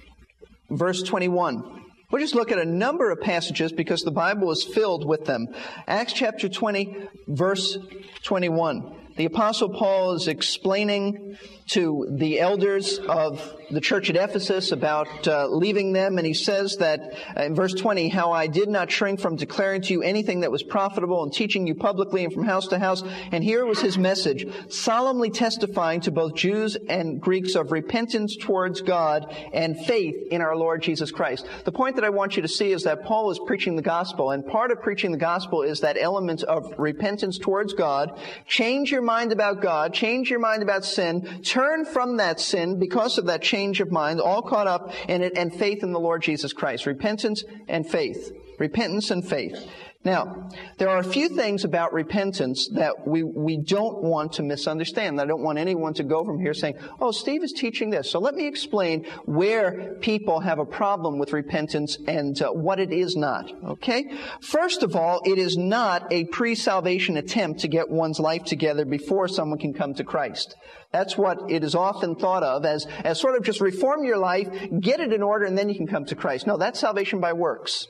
verse 0.70 1.02
21. 1.02 1.73
We'll 2.14 2.22
just 2.22 2.36
look 2.36 2.52
at 2.52 2.60
a 2.60 2.64
number 2.64 3.10
of 3.10 3.20
passages 3.20 3.72
because 3.72 4.02
the 4.02 4.12
Bible 4.12 4.52
is 4.52 4.62
filled 4.62 5.04
with 5.04 5.24
them. 5.24 5.48
Acts 5.88 6.12
chapter 6.12 6.48
20, 6.48 7.08
verse 7.26 7.76
21 8.22 8.98
the 9.16 9.24
Apostle 9.24 9.68
Paul 9.68 10.12
is 10.12 10.28
explaining 10.28 11.36
to 11.66 12.06
the 12.10 12.40
elders 12.40 12.98
of 12.98 13.54
the 13.70 13.80
church 13.80 14.10
at 14.10 14.16
Ephesus 14.16 14.72
about 14.72 15.26
uh, 15.26 15.46
leaving 15.48 15.92
them, 15.92 16.18
and 16.18 16.26
he 16.26 16.34
says 16.34 16.76
that 16.76 17.14
uh, 17.36 17.44
in 17.44 17.54
verse 17.54 17.72
20, 17.72 18.08
how 18.08 18.32
I 18.32 18.46
did 18.46 18.68
not 18.68 18.90
shrink 18.90 19.20
from 19.20 19.36
declaring 19.36 19.82
to 19.82 19.92
you 19.92 20.02
anything 20.02 20.40
that 20.40 20.52
was 20.52 20.62
profitable 20.62 21.22
and 21.22 21.32
teaching 21.32 21.66
you 21.66 21.74
publicly 21.74 22.24
and 22.24 22.32
from 22.32 22.44
house 22.44 22.68
to 22.68 22.78
house. 22.78 23.02
And 23.32 23.42
here 23.42 23.64
was 23.64 23.80
his 23.80 23.96
message, 23.96 24.46
solemnly 24.68 25.30
testifying 25.30 26.00
to 26.02 26.10
both 26.10 26.34
Jews 26.34 26.76
and 26.88 27.20
Greeks 27.20 27.54
of 27.54 27.72
repentance 27.72 28.36
towards 28.36 28.82
God 28.82 29.34
and 29.52 29.78
faith 29.86 30.16
in 30.30 30.40
our 30.40 30.56
Lord 30.56 30.82
Jesus 30.82 31.10
Christ. 31.10 31.46
The 31.64 31.72
point 31.72 31.96
that 31.96 32.04
I 32.04 32.10
want 32.10 32.36
you 32.36 32.42
to 32.42 32.48
see 32.48 32.72
is 32.72 32.84
that 32.84 33.04
Paul 33.04 33.30
is 33.30 33.40
preaching 33.46 33.76
the 33.76 33.82
gospel, 33.82 34.30
and 34.30 34.46
part 34.46 34.70
of 34.70 34.82
preaching 34.82 35.12
the 35.12 35.18
gospel 35.18 35.62
is 35.62 35.80
that 35.80 35.96
element 35.98 36.42
of 36.42 36.74
repentance 36.78 37.38
towards 37.38 37.72
God. 37.72 38.18
Change 38.46 38.90
your 38.90 39.02
mind 39.02 39.32
about 39.32 39.62
God, 39.62 39.94
change 39.94 40.30
your 40.30 40.40
mind 40.40 40.62
about 40.62 40.84
sin, 40.84 41.42
turn 41.54 41.84
from 41.84 42.16
that 42.16 42.40
sin 42.40 42.80
because 42.80 43.16
of 43.16 43.26
that 43.26 43.40
change 43.40 43.80
of 43.80 43.92
mind, 43.92 44.20
all 44.20 44.42
caught 44.42 44.66
up 44.66 44.92
in 45.08 45.22
it, 45.22 45.38
and 45.38 45.54
faith 45.54 45.84
in 45.84 45.92
the 45.92 46.00
Lord 46.00 46.20
Jesus 46.20 46.52
Christ. 46.52 46.84
Repentance 46.84 47.44
and 47.68 47.88
faith. 47.88 48.32
Repentance 48.58 49.12
and 49.12 49.24
faith. 49.24 49.56
Now, 50.04 50.50
there 50.76 50.90
are 50.90 50.98
a 50.98 51.04
few 51.04 51.30
things 51.30 51.64
about 51.64 51.94
repentance 51.94 52.68
that 52.74 53.06
we, 53.06 53.22
we 53.22 53.56
don't 53.56 54.02
want 54.02 54.34
to 54.34 54.42
misunderstand. 54.42 55.18
I 55.18 55.24
don't 55.24 55.42
want 55.42 55.58
anyone 55.58 55.94
to 55.94 56.04
go 56.04 56.24
from 56.26 56.38
here 56.38 56.52
saying, 56.52 56.74
oh, 57.00 57.10
Steve 57.10 57.42
is 57.42 57.52
teaching 57.52 57.88
this. 57.88 58.10
So 58.10 58.18
let 58.18 58.34
me 58.34 58.46
explain 58.46 59.06
where 59.24 59.94
people 60.00 60.40
have 60.40 60.58
a 60.58 60.66
problem 60.66 61.18
with 61.18 61.32
repentance 61.32 61.96
and 62.06 62.40
uh, 62.42 62.50
what 62.50 62.80
it 62.80 62.92
is 62.92 63.16
not. 63.16 63.50
Okay? 63.64 64.12
First 64.42 64.82
of 64.82 64.94
all, 64.94 65.22
it 65.24 65.38
is 65.38 65.56
not 65.56 66.12
a 66.12 66.24
pre-salvation 66.26 67.16
attempt 67.16 67.60
to 67.60 67.68
get 67.68 67.88
one's 67.88 68.20
life 68.20 68.44
together 68.44 68.84
before 68.84 69.26
someone 69.26 69.58
can 69.58 69.72
come 69.72 69.94
to 69.94 70.04
Christ. 70.04 70.54
That's 70.92 71.16
what 71.16 71.50
it 71.50 71.64
is 71.64 71.74
often 71.74 72.14
thought 72.14 72.42
of 72.42 72.66
as, 72.66 72.86
as 73.04 73.18
sort 73.18 73.36
of 73.36 73.42
just 73.42 73.62
reform 73.62 74.04
your 74.04 74.18
life, 74.18 74.48
get 74.80 75.00
it 75.00 75.14
in 75.14 75.22
order, 75.22 75.46
and 75.46 75.56
then 75.56 75.70
you 75.70 75.74
can 75.74 75.86
come 75.86 76.04
to 76.04 76.14
Christ. 76.14 76.46
No, 76.46 76.58
that's 76.58 76.78
salvation 76.78 77.20
by 77.20 77.32
works. 77.32 77.88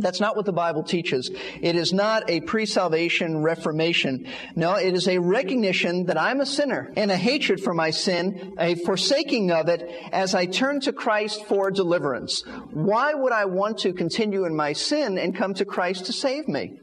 That's 0.00 0.20
not 0.20 0.36
what 0.36 0.46
the 0.46 0.52
Bible 0.52 0.82
teaches. 0.82 1.30
It 1.60 1.76
is 1.76 1.92
not 1.92 2.28
a 2.28 2.40
pre-salvation 2.40 3.42
reformation. 3.42 4.26
No, 4.56 4.74
it 4.74 4.94
is 4.94 5.08
a 5.08 5.18
recognition 5.18 6.06
that 6.06 6.20
I'm 6.20 6.40
a 6.40 6.46
sinner 6.46 6.92
and 6.96 7.10
a 7.10 7.16
hatred 7.16 7.60
for 7.60 7.74
my 7.74 7.90
sin, 7.90 8.54
a 8.58 8.74
forsaking 8.74 9.50
of 9.50 9.68
it 9.68 9.82
as 10.12 10.34
I 10.34 10.46
turn 10.46 10.80
to 10.80 10.92
Christ 10.92 11.44
for 11.46 11.70
deliverance. 11.70 12.42
Why 12.72 13.14
would 13.14 13.32
I 13.32 13.44
want 13.44 13.78
to 13.78 13.92
continue 13.92 14.44
in 14.44 14.56
my 14.56 14.72
sin 14.72 15.18
and 15.18 15.36
come 15.36 15.54
to 15.54 15.64
Christ 15.64 16.06
to 16.06 16.12
save 16.12 16.48
me? 16.48 16.78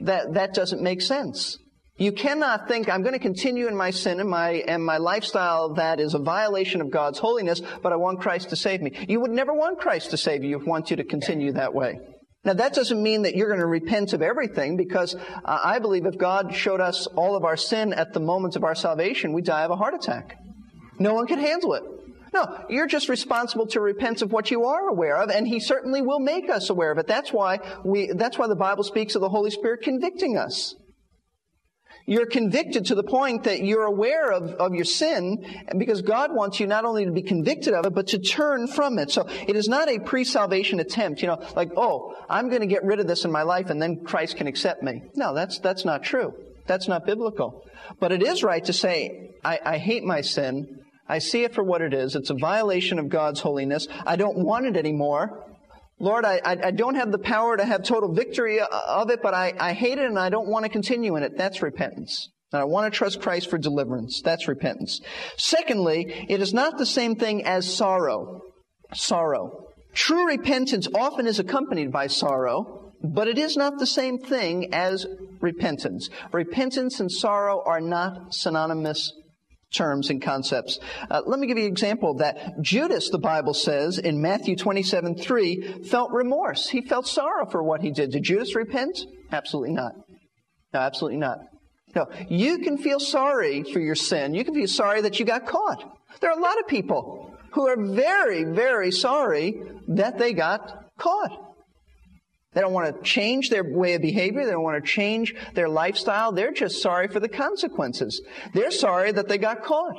That, 0.00 0.34
that 0.34 0.54
doesn't 0.54 0.82
make 0.82 1.02
sense. 1.02 1.58
You 1.96 2.12
cannot 2.12 2.68
think 2.68 2.88
I'm 2.88 3.02
going 3.02 3.14
to 3.14 3.18
continue 3.18 3.66
in 3.66 3.76
my 3.76 3.90
sin 3.90 4.20
and 4.20 4.30
my 4.30 4.62
and 4.68 4.84
my 4.84 4.98
lifestyle 4.98 5.74
that 5.74 5.98
is 5.98 6.14
a 6.14 6.20
violation 6.20 6.80
of 6.80 6.92
God's 6.92 7.18
holiness, 7.18 7.60
but 7.82 7.92
I 7.92 7.96
want 7.96 8.20
Christ 8.20 8.50
to 8.50 8.56
save 8.56 8.80
me. 8.80 8.92
You 9.08 9.20
would 9.20 9.32
never 9.32 9.52
want 9.52 9.80
Christ 9.80 10.10
to 10.10 10.16
save 10.16 10.44
you. 10.44 10.56
If 10.56 10.62
you 10.62 10.68
want 10.68 10.90
you 10.90 10.96
to 10.96 11.04
continue 11.04 11.52
that 11.52 11.74
way. 11.74 11.98
Now 12.44 12.52
that 12.54 12.72
doesn't 12.72 13.02
mean 13.02 13.22
that 13.22 13.34
you're 13.34 13.48
going 13.48 13.60
to 13.60 13.66
repent 13.66 14.12
of 14.12 14.22
everything 14.22 14.76
because 14.76 15.14
uh, 15.14 15.58
I 15.64 15.80
believe 15.80 16.06
if 16.06 16.16
God 16.16 16.54
showed 16.54 16.80
us 16.80 17.06
all 17.08 17.36
of 17.36 17.44
our 17.44 17.56
sin 17.56 17.92
at 17.92 18.12
the 18.12 18.20
moment 18.20 18.56
of 18.56 18.64
our 18.64 18.74
salvation, 18.74 19.32
we 19.32 19.42
die 19.42 19.62
of 19.62 19.70
a 19.70 19.76
heart 19.76 19.94
attack. 19.94 20.36
No 20.98 21.14
one 21.14 21.26
can 21.26 21.38
handle 21.38 21.74
it. 21.74 21.82
No, 22.32 22.64
you're 22.68 22.86
just 22.86 23.08
responsible 23.08 23.66
to 23.68 23.80
repent 23.80 24.22
of 24.22 24.32
what 24.32 24.50
you 24.50 24.64
are 24.66 24.88
aware 24.88 25.16
of, 25.16 25.30
and 25.30 25.48
He 25.48 25.60
certainly 25.60 26.02
will 26.02 26.20
make 26.20 26.50
us 26.50 26.68
aware 26.70 26.92
of 26.92 26.98
it. 26.98 27.06
That's 27.06 27.32
why 27.32 27.58
we, 27.84 28.12
that's 28.12 28.38
why 28.38 28.48
the 28.48 28.56
Bible 28.56 28.84
speaks 28.84 29.14
of 29.14 29.20
the 29.20 29.28
Holy 29.28 29.50
Spirit 29.50 29.82
convicting 29.82 30.36
us. 30.36 30.74
You're 32.08 32.24
convicted 32.24 32.86
to 32.86 32.94
the 32.94 33.02
point 33.02 33.44
that 33.44 33.62
you're 33.62 33.84
aware 33.84 34.32
of, 34.32 34.52
of 34.54 34.74
your 34.74 34.86
sin 34.86 35.44
because 35.76 36.00
God 36.00 36.34
wants 36.34 36.58
you 36.58 36.66
not 36.66 36.86
only 36.86 37.04
to 37.04 37.12
be 37.12 37.20
convicted 37.20 37.74
of 37.74 37.84
it, 37.84 37.92
but 37.94 38.06
to 38.08 38.18
turn 38.18 38.66
from 38.66 38.98
it. 38.98 39.10
So 39.10 39.28
it 39.46 39.54
is 39.56 39.68
not 39.68 39.90
a 39.90 39.98
pre-salvation 39.98 40.80
attempt, 40.80 41.20
you 41.20 41.28
know, 41.28 41.38
like, 41.54 41.70
oh, 41.76 42.14
I'm 42.30 42.48
going 42.48 42.62
to 42.62 42.66
get 42.66 42.82
rid 42.82 42.98
of 42.98 43.06
this 43.06 43.26
in 43.26 43.30
my 43.30 43.42
life 43.42 43.68
and 43.68 43.80
then 43.80 44.06
Christ 44.06 44.38
can 44.38 44.46
accept 44.46 44.82
me. 44.82 45.02
No, 45.16 45.34
that's, 45.34 45.58
that's 45.58 45.84
not 45.84 46.02
true. 46.02 46.32
That's 46.66 46.88
not 46.88 47.04
biblical. 47.04 47.66
But 48.00 48.10
it 48.10 48.22
is 48.22 48.42
right 48.42 48.64
to 48.64 48.72
say, 48.72 49.32
I, 49.44 49.60
I 49.62 49.76
hate 49.76 50.02
my 50.02 50.22
sin. 50.22 50.78
I 51.06 51.18
see 51.18 51.44
it 51.44 51.54
for 51.54 51.62
what 51.62 51.82
it 51.82 51.92
is. 51.92 52.16
It's 52.16 52.30
a 52.30 52.34
violation 52.34 52.98
of 52.98 53.10
God's 53.10 53.40
holiness. 53.40 53.86
I 54.06 54.16
don't 54.16 54.38
want 54.38 54.64
it 54.64 54.78
anymore. 54.78 55.44
Lord, 56.00 56.24
I, 56.24 56.40
I, 56.44 56.70
don't 56.70 56.94
have 56.94 57.10
the 57.10 57.18
power 57.18 57.56
to 57.56 57.64
have 57.64 57.82
total 57.82 58.12
victory 58.12 58.60
uh, 58.60 58.66
of 58.86 59.10
it, 59.10 59.20
but 59.20 59.34
I, 59.34 59.52
I 59.58 59.72
hate 59.72 59.98
it 59.98 60.04
and 60.04 60.18
I 60.18 60.28
don't 60.28 60.48
want 60.48 60.64
to 60.64 60.68
continue 60.68 61.16
in 61.16 61.24
it. 61.24 61.36
That's 61.36 61.60
repentance. 61.60 62.30
And 62.52 62.62
I 62.62 62.64
want 62.64 62.92
to 62.92 62.96
trust 62.96 63.20
Christ 63.20 63.50
for 63.50 63.58
deliverance. 63.58 64.22
That's 64.22 64.46
repentance. 64.46 65.00
Secondly, 65.36 66.26
it 66.28 66.40
is 66.40 66.54
not 66.54 66.78
the 66.78 66.86
same 66.86 67.16
thing 67.16 67.44
as 67.44 67.72
sorrow. 67.72 68.42
Sorrow. 68.94 69.64
True 69.92 70.28
repentance 70.28 70.86
often 70.94 71.26
is 71.26 71.40
accompanied 71.40 71.90
by 71.90 72.06
sorrow, 72.06 72.92
but 73.02 73.26
it 73.26 73.36
is 73.36 73.56
not 73.56 73.78
the 73.78 73.86
same 73.86 74.18
thing 74.18 74.72
as 74.72 75.04
repentance. 75.40 76.08
Repentance 76.32 77.00
and 77.00 77.10
sorrow 77.10 77.62
are 77.66 77.80
not 77.80 78.34
synonymous 78.34 79.12
terms 79.74 80.10
and 80.10 80.22
concepts. 80.22 80.78
Uh, 81.10 81.22
let 81.26 81.38
me 81.38 81.46
give 81.46 81.58
you 81.58 81.64
an 81.64 81.70
example 81.70 82.14
that. 82.14 82.60
Judas, 82.60 83.10
the 83.10 83.18
Bible 83.18 83.54
says 83.54 83.98
in 83.98 84.20
Matthew 84.20 84.56
27 84.56 85.16
3, 85.16 85.84
felt 85.84 86.10
remorse. 86.12 86.68
He 86.68 86.80
felt 86.80 87.06
sorrow 87.06 87.46
for 87.50 87.62
what 87.62 87.80
he 87.80 87.90
did. 87.90 88.10
Did 88.10 88.22
Judas 88.22 88.54
repent? 88.54 88.98
Absolutely 89.30 89.74
not. 89.74 89.92
No, 90.72 90.80
absolutely 90.80 91.18
not. 91.18 91.38
No, 91.94 92.06
you 92.28 92.58
can 92.58 92.76
feel 92.78 93.00
sorry 93.00 93.62
for 93.62 93.80
your 93.80 93.94
sin. 93.94 94.34
You 94.34 94.44
can 94.44 94.54
feel 94.54 94.68
sorry 94.68 95.02
that 95.02 95.18
you 95.18 95.24
got 95.24 95.46
caught. 95.46 95.84
There 96.20 96.30
are 96.30 96.38
a 96.38 96.42
lot 96.42 96.58
of 96.58 96.66
people 96.66 97.34
who 97.52 97.66
are 97.66 97.76
very, 97.80 98.44
very 98.44 98.90
sorry 98.90 99.60
that 99.88 100.18
they 100.18 100.32
got 100.32 100.86
caught. 100.98 101.47
They 102.52 102.60
don't 102.60 102.72
want 102.72 102.94
to 102.94 103.02
change 103.02 103.50
their 103.50 103.62
way 103.62 103.94
of 103.94 104.02
behavior. 104.02 104.44
They 104.44 104.52
don't 104.52 104.62
want 104.62 104.82
to 104.82 104.90
change 104.90 105.34
their 105.54 105.68
lifestyle. 105.68 106.32
They're 106.32 106.52
just 106.52 106.80
sorry 106.80 107.08
for 107.08 107.20
the 107.20 107.28
consequences. 107.28 108.22
They're 108.54 108.70
sorry 108.70 109.12
that 109.12 109.28
they 109.28 109.38
got 109.38 109.62
caught. 109.62 109.96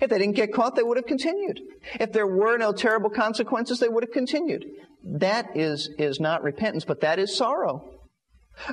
If 0.00 0.10
they 0.10 0.18
didn't 0.18 0.36
get 0.36 0.52
caught, 0.52 0.76
they 0.76 0.84
would 0.84 0.96
have 0.96 1.06
continued. 1.06 1.60
If 1.98 2.12
there 2.12 2.26
were 2.26 2.56
no 2.56 2.72
terrible 2.72 3.10
consequences, 3.10 3.80
they 3.80 3.88
would 3.88 4.04
have 4.04 4.12
continued. 4.12 4.64
That 5.04 5.56
is, 5.56 5.90
is 5.98 6.20
not 6.20 6.44
repentance, 6.44 6.84
but 6.84 7.00
that 7.00 7.18
is 7.18 7.36
sorrow. 7.36 7.98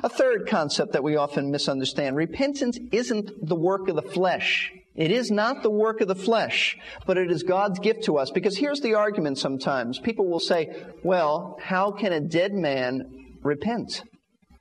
A 0.02 0.08
third 0.08 0.46
concept 0.48 0.92
that 0.92 1.02
we 1.02 1.16
often 1.16 1.50
misunderstand. 1.50 2.16
Repentance 2.16 2.78
isn't 2.92 3.30
the 3.42 3.56
work 3.56 3.88
of 3.88 3.96
the 3.96 4.02
flesh. 4.02 4.72
It 4.96 5.10
is 5.10 5.30
not 5.30 5.62
the 5.62 5.70
work 5.70 6.00
of 6.00 6.08
the 6.08 6.14
flesh, 6.14 6.76
but 7.06 7.18
it 7.18 7.30
is 7.30 7.42
God's 7.42 7.78
gift 7.78 8.04
to 8.04 8.16
us. 8.16 8.30
Because 8.30 8.56
here's 8.56 8.80
the 8.80 8.94
argument 8.94 9.38
sometimes. 9.38 9.98
People 9.98 10.26
will 10.26 10.40
say, 10.40 10.74
well, 11.04 11.58
how 11.62 11.92
can 11.92 12.12
a 12.12 12.20
dead 12.20 12.52
man 12.52 13.36
repent? 13.42 14.02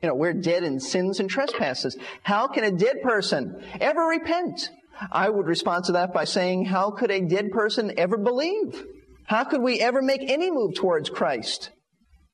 You 0.01 0.09
know, 0.09 0.15
we're 0.15 0.33
dead 0.33 0.63
in 0.63 0.79
sins 0.79 1.19
and 1.19 1.29
trespasses. 1.29 1.97
How 2.23 2.47
can 2.47 2.63
a 2.63 2.71
dead 2.71 3.01
person 3.01 3.63
ever 3.79 4.01
repent? 4.01 4.69
I 5.11 5.29
would 5.29 5.47
respond 5.47 5.85
to 5.85 5.93
that 5.93 6.13
by 6.13 6.25
saying, 6.25 6.65
how 6.65 6.91
could 6.91 7.11
a 7.11 7.21
dead 7.21 7.51
person 7.51 7.93
ever 7.97 8.17
believe? 8.17 8.83
How 9.25 9.43
could 9.45 9.61
we 9.61 9.79
ever 9.79 10.01
make 10.01 10.29
any 10.29 10.51
move 10.51 10.75
towards 10.75 11.09
Christ? 11.09 11.71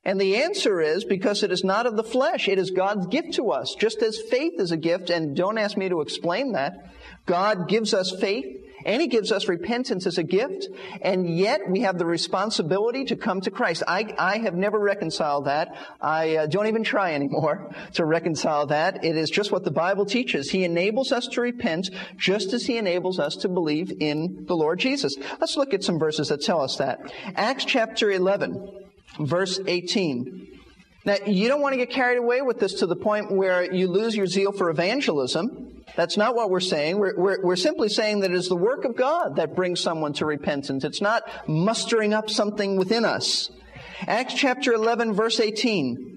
And 0.04 0.20
the 0.20 0.38
answer 0.38 0.82
is 0.82 1.06
because 1.06 1.44
it 1.44 1.52
is 1.52 1.64
not 1.64 1.86
of 1.86 1.96
the 1.96 2.04
flesh. 2.04 2.50
It 2.50 2.58
is 2.58 2.72
God's 2.72 3.06
gift 3.08 3.34
to 3.36 3.52
us. 3.52 3.76
Just 3.80 4.02
as 4.02 4.20
faith 4.30 4.54
is 4.58 4.72
a 4.72 4.78
gift, 4.78 5.12
and 5.12 5.36
don't 5.36 5.60
ask 5.60 5.78
me 5.78 5.90
to 5.90 6.02
explain 6.02 6.54
that. 6.54 6.74
God 7.26 7.68
gives 7.68 7.94
us 7.94 8.12
faith 8.12 8.58
and 8.86 9.02
He 9.02 9.08
gives 9.08 9.32
us 9.32 9.48
repentance 9.48 10.08
as 10.08 10.18
a 10.18 10.24
gift, 10.24 10.68
and 11.04 11.38
yet 11.38 11.70
we 11.70 11.82
have 11.82 12.00
the 12.00 12.06
responsibility 12.06 13.06
to 13.06 13.16
come 13.16 13.40
to 13.42 13.52
Christ. 13.52 13.84
I, 13.88 14.14
I 14.18 14.40
have 14.40 14.56
never 14.56 14.80
reconciled 14.80 15.46
that. 15.46 15.76
I 16.02 16.38
uh, 16.38 16.46
don't 16.48 16.66
even 16.66 16.84
try 16.84 17.14
anymore 17.14 17.76
to 17.94 18.06
reconcile 18.06 18.66
that. 18.68 19.06
It 19.06 19.16
is 19.18 19.30
just 19.30 19.52
what 19.52 19.64
the 19.64 19.72
Bible 19.72 20.06
teaches. 20.06 20.50
He 20.50 20.64
enables 20.64 21.12
us 21.12 21.28
to 21.28 21.42
repent 21.42 21.92
just 22.18 22.54
as 22.54 22.66
He 22.66 22.78
enables 22.78 23.20
us 23.20 23.36
to 23.38 23.50
believe 23.50 23.94
in 24.00 24.46
the 24.48 24.56
Lord 24.56 24.80
Jesus. 24.80 25.16
Let's 25.40 25.58
look 25.58 25.74
at 25.74 25.84
some 25.84 26.00
verses 26.00 26.30
that 26.30 26.42
tell 26.42 26.62
us 26.62 26.78
that. 26.78 27.00
Acts 27.36 27.66
chapter 27.66 28.10
11 28.10 28.82
verse 29.20 29.60
18. 29.66 30.48
Now, 31.04 31.16
you 31.26 31.48
don't 31.48 31.62
want 31.62 31.74
to 31.74 31.78
get 31.78 31.90
carried 31.90 32.18
away 32.18 32.42
with 32.42 32.60
this 32.60 32.76
to 32.76 32.86
the 32.86 32.96
point 32.96 33.32
where 33.32 33.74
you 33.74 33.88
lose 33.88 34.16
your 34.16 34.28
zeal 34.28 34.52
for 34.52 34.70
evangelism. 34.70 35.81
That's 35.96 36.18
not 36.18 36.36
what 36.36 36.50
we're 36.50 36.60
saying. 36.60 36.98
We're, 37.00 37.18
we're, 37.18 37.44
we're, 37.44 37.56
simply 37.56 37.90
saying 37.90 38.22
that 38.22 38.32
it 38.32 38.38
is 38.38 38.48
the 38.48 38.56
work 38.56 38.86
of 38.86 38.96
God 38.96 39.36
that 39.36 39.56
brings 39.56 39.80
someone 39.80 40.14
to 40.14 40.26
repentance. 40.26 40.84
It's 40.84 41.02
not 41.02 41.24
mustering 41.48 42.14
up 42.14 42.30
something 42.30 42.78
within 42.78 43.06
us. 43.06 43.50
Acts 44.08 44.34
chapter 44.34 44.74
11, 44.74 45.14
verse 45.14 45.40
18. 45.40 46.12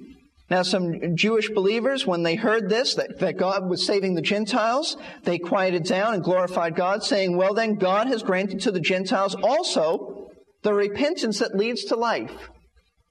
Now, 0.50 0.62
some 0.62 1.16
Jewish 1.16 1.50
believers, 1.50 2.06
when 2.06 2.22
they 2.22 2.34
heard 2.34 2.68
this, 2.68 2.94
that, 2.96 3.18
that 3.20 3.38
God 3.38 3.68
was 3.68 3.86
saving 3.86 4.14
the 4.14 4.22
Gentiles, 4.22 4.96
they 5.22 5.38
quieted 5.38 5.84
down 5.84 6.14
and 6.14 6.22
glorified 6.22 6.76
God, 6.76 7.02
saying, 7.02 7.36
Well, 7.36 7.54
then, 7.54 7.74
God 7.76 8.08
has 8.08 8.22
granted 8.22 8.60
to 8.60 8.70
the 8.70 8.80
Gentiles 8.80 9.34
also 9.34 10.28
the 10.62 10.74
repentance 10.74 11.38
that 11.38 11.56
leads 11.56 11.84
to 11.84 11.96
life. 11.96 12.50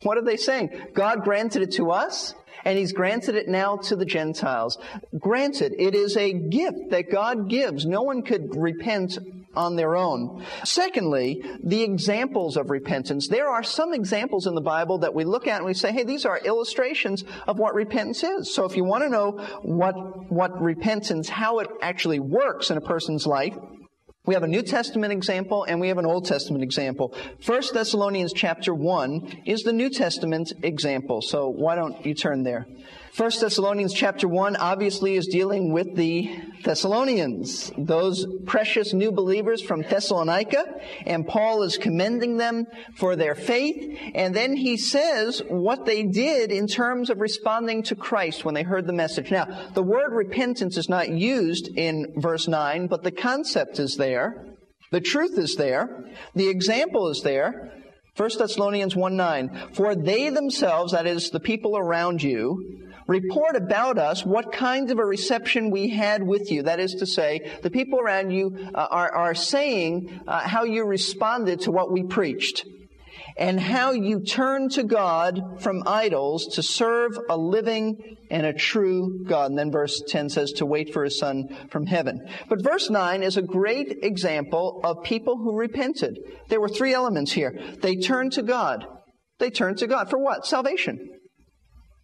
What 0.04 0.18
are 0.18 0.24
they 0.24 0.38
saying? 0.38 0.70
God 0.94 1.24
granted 1.24 1.64
it 1.64 1.74
to 1.74 1.92
us, 1.92 2.36
and 2.66 2.78
He's 2.78 2.94
granted 2.94 3.36
it 3.36 3.48
now 3.48 3.78
to 3.78 3.96
the 3.96 4.06
Gentiles. 4.06 4.78
Granted, 5.18 5.74
it 5.78 5.96
is 5.96 6.18
a 6.18 6.34
gift 6.34 6.90
that 6.90 7.12
God 7.12 7.50
gives. 7.50 7.86
No 7.86 8.02
one 8.02 8.22
could 8.22 8.56
repent 8.56 9.18
on 9.56 9.76
their 9.76 9.96
own. 9.96 10.44
Secondly, 10.64 11.44
the 11.64 11.84
examples 11.84 12.58
of 12.58 12.70
repentance. 12.70 13.28
There 13.28 13.50
are 13.50 13.64
some 13.64 13.94
examples 13.94 14.48
in 14.48 14.56
the 14.56 14.62
Bible 14.62 15.00
that 15.00 15.14
we 15.14 15.26
look 15.26 15.48
at 15.48 15.58
and 15.58 15.66
we 15.66 15.74
say, 15.74 15.92
hey, 15.92 16.04
these 16.04 16.26
are 16.26 16.40
illustrations 16.40 17.24
of 17.48 17.60
what 17.60 17.76
repentance 17.76 18.24
is. 18.24 18.54
So 18.54 18.66
if 18.66 18.76
you 18.76 18.84
want 18.84 19.04
to 19.04 19.10
know 19.10 19.32
what, 19.62 20.32
what 20.32 20.60
repentance, 20.62 21.30
how 21.30 21.60
it 21.60 21.70
actually 21.82 22.20
works 22.20 22.72
in 22.72 22.78
a 22.78 22.82
person's 22.82 23.28
life, 23.28 23.56
we 24.26 24.34
have 24.36 24.44
a 24.44 24.48
New 24.48 24.62
Testament 24.62 25.12
example 25.12 25.66
and 25.66 25.82
we 25.82 25.90
have 25.90 25.98
an 25.98 26.06
Old 26.06 26.26
Testament 26.26 26.64
example. 26.64 27.14
First 27.42 27.74
Thessalonians 27.74 28.32
chapter 28.32 28.74
1 28.74 29.44
is 29.46 29.64
the 29.64 29.74
New 29.74 29.90
Testament 29.90 30.54
example. 30.64 31.22
So 31.22 31.50
why 31.50 31.76
don't 31.76 32.06
you 32.06 32.14
turn 32.14 32.44
there? 32.44 32.66
1 33.16 33.30
Thessalonians 33.42 33.94
chapter 33.94 34.28
1 34.28 34.56
obviously 34.56 35.14
is 35.14 35.28
dealing 35.28 35.72
with 35.72 35.96
the 35.96 36.36
Thessalonians, 36.64 37.72
those 37.78 38.26
precious 38.48 38.92
new 38.92 39.12
believers 39.12 39.62
from 39.62 39.84
Thessalonica, 39.84 40.66
and 41.06 41.28
Paul 41.28 41.62
is 41.62 41.78
commending 41.78 42.38
them 42.38 42.66
for 42.96 43.16
their 43.16 43.36
faith, 43.36 44.00
and 44.16 44.36
then 44.36 44.56
he 44.56 44.78
says 44.78 45.44
what 45.48 45.86
they 45.86 46.02
did 46.02 46.52
in 46.52 46.66
terms 46.66 47.12
of 47.12 47.20
responding 47.20 47.84
to 47.84 47.96
Christ 47.96 48.46
when 48.46 48.56
they 48.56 48.64
heard 48.64 48.88
the 48.88 48.94
message. 48.94 49.30
Now, 49.30 49.70
the 49.76 49.84
word 49.84 50.12
repentance 50.12 50.76
is 50.76 50.90
not 50.90 51.10
used 51.10 51.70
in 51.78 52.16
verse 52.18 52.48
9, 52.48 52.88
but 52.88 53.04
the 53.04 53.12
concept 53.12 53.78
is 53.78 53.96
there. 53.96 54.56
The 54.90 55.02
truth 55.02 55.38
is 55.38 55.56
there. 55.56 56.04
The 56.34 56.50
example 56.50 57.10
is 57.10 57.22
there. 57.22 57.74
1 58.16 58.30
Thessalonians 58.40 58.96
1 58.96 59.16
9. 59.16 59.70
For 59.74 59.94
they 59.94 60.30
themselves, 60.30 60.94
that 60.94 61.06
is, 61.06 61.30
the 61.30 61.40
people 61.40 61.78
around 61.78 62.22
you, 62.22 62.84
report 63.08 63.56
about 63.56 63.98
us 63.98 64.26
what 64.26 64.52
kind 64.52 64.92
of 64.92 65.00
a 65.00 65.06
reception 65.06 65.72
we 65.72 65.90
had 65.90 66.24
with 66.24 66.52
you. 66.52 66.64
That 66.64 66.80
is 66.80 66.96
to 66.96 67.06
say, 67.06 67.52
the 67.62 67.70
people 67.70 68.00
around 68.00 68.32
you 68.32 68.70
uh, 68.74 68.88
are, 68.90 69.14
are 69.14 69.36
saying 69.36 70.22
uh, 70.28 70.40
how 70.42 70.64
you 70.64 70.86
responded 70.86 71.62
to 71.62 71.72
what 71.72 71.92
we 71.92 72.04
preached 72.04 72.66
and 73.38 73.60
how 73.60 73.92
you 73.92 74.22
turned 74.22 74.72
to 74.72 74.84
God 74.84 75.62
from 75.62 75.84
idols 75.86 76.48
to 76.56 76.64
serve 76.64 77.18
a 77.30 77.38
living 77.38 78.18
and 78.30 78.46
a 78.46 78.54
true 78.54 79.24
God. 79.28 79.52
And 79.52 79.58
then 79.58 79.72
verse 79.72 80.02
10 80.08 80.30
says 80.30 80.52
to 80.54 80.66
wait 80.66 80.94
for 80.94 81.04
his 81.04 81.18
son 81.20 81.68
from 81.70 81.86
heaven. 81.86 82.28
But 82.50 82.64
verse 82.64 82.90
9 82.90 83.24
is 83.24 83.38
a 83.38 83.42
great 83.42 84.04
example 84.04 84.82
of 84.84 85.04
people 85.04 85.38
who 85.38 85.58
repented. 85.58 86.20
There 86.50 86.62
were 86.62 86.70
three 86.70 86.94
elements 86.94 87.32
here. 87.32 87.60
They 87.82 87.96
turned 87.96 88.34
to 88.34 88.44
God. 88.44 88.86
They 89.40 89.50
turned 89.50 89.80
to 89.80 89.88
God. 89.88 90.10
For 90.10 90.20
what? 90.20 90.46
Salvation. 90.46 91.10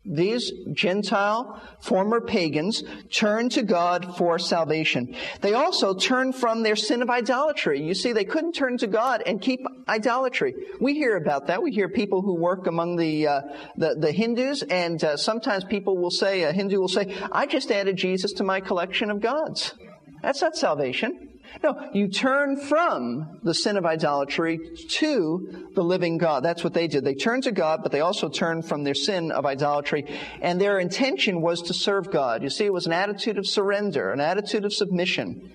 These 0.06 0.52
Gentile 0.74 1.62
former 1.82 2.22
pagans 2.22 2.84
turned 3.12 3.52
to 3.52 3.64
God 3.64 4.16
for 4.18 4.40
salvation. 4.40 5.14
They 5.42 5.54
also 5.54 5.94
turned 5.94 6.36
from 6.36 6.64
their 6.64 6.78
sin 6.78 7.02
of 7.02 7.10
idolatry. 7.10 7.82
You 7.84 7.94
see, 7.94 8.14
they 8.14 8.24
couldn't 8.24 8.54
turn 8.54 8.78
to 8.78 8.88
God 8.88 9.22
and 9.26 9.42
keep 9.42 9.60
idolatry. 9.88 10.56
We 10.80 10.94
hear 10.94 11.18
about 11.18 11.48
that. 11.48 11.62
We 11.62 11.72
hear 11.72 11.90
people 11.90 12.22
who 12.22 12.36
work 12.36 12.66
among 12.66 12.96
the 12.96 13.28
uh, 13.28 13.42
the, 13.76 13.96
the, 13.96 14.12
Hindus, 14.12 14.64
and 14.64 15.04
uh, 15.04 15.18
sometimes 15.18 15.66
people 15.66 15.98
will 15.98 16.12
say, 16.12 16.44
a 16.44 16.54
Hindu 16.54 16.80
will 16.80 16.88
say, 16.88 17.14
"I 17.32 17.46
just 17.46 17.70
added 17.70 17.98
Jesus 17.98 18.32
to 18.34 18.44
my 18.44 18.62
collection 18.62 19.12
of 19.12 19.20
gods." 19.20 19.76
That's 20.22 20.42
not 20.42 20.56
salvation. 20.56 21.39
No, 21.64 21.90
you 21.94 22.08
turn 22.08 22.58
from 22.58 23.40
the 23.44 23.54
sin 23.54 23.78
of 23.78 23.86
idolatry 23.86 24.60
to 24.90 25.70
the 25.74 25.84
living 25.84 26.18
God. 26.18 26.44
That's 26.44 26.64
what 26.64 26.74
they 26.74 26.88
did. 26.88 27.04
They 27.04 27.16
turned 27.16 27.44
to 27.44 27.52
God, 27.52 27.82
but 27.84 27.92
they 27.92 28.02
also 28.02 28.30
turned 28.30 28.66
from 28.66 28.84
their 28.84 28.94
sin 28.94 29.32
of 29.32 29.46
idolatry. 29.46 30.06
And 30.42 30.60
their 30.60 30.80
intention 30.80 31.42
was 31.42 31.62
to 31.64 31.74
serve 31.74 32.12
God. 32.12 32.44
You 32.44 32.50
see, 32.50 32.66
it 32.66 32.74
was 32.74 32.86
an 32.86 32.94
attitude 32.94 33.38
of 33.38 33.48
surrender, 33.48 34.12
an 34.12 34.22
attitude 34.22 34.66
of 34.66 34.74
submission. 34.74 35.52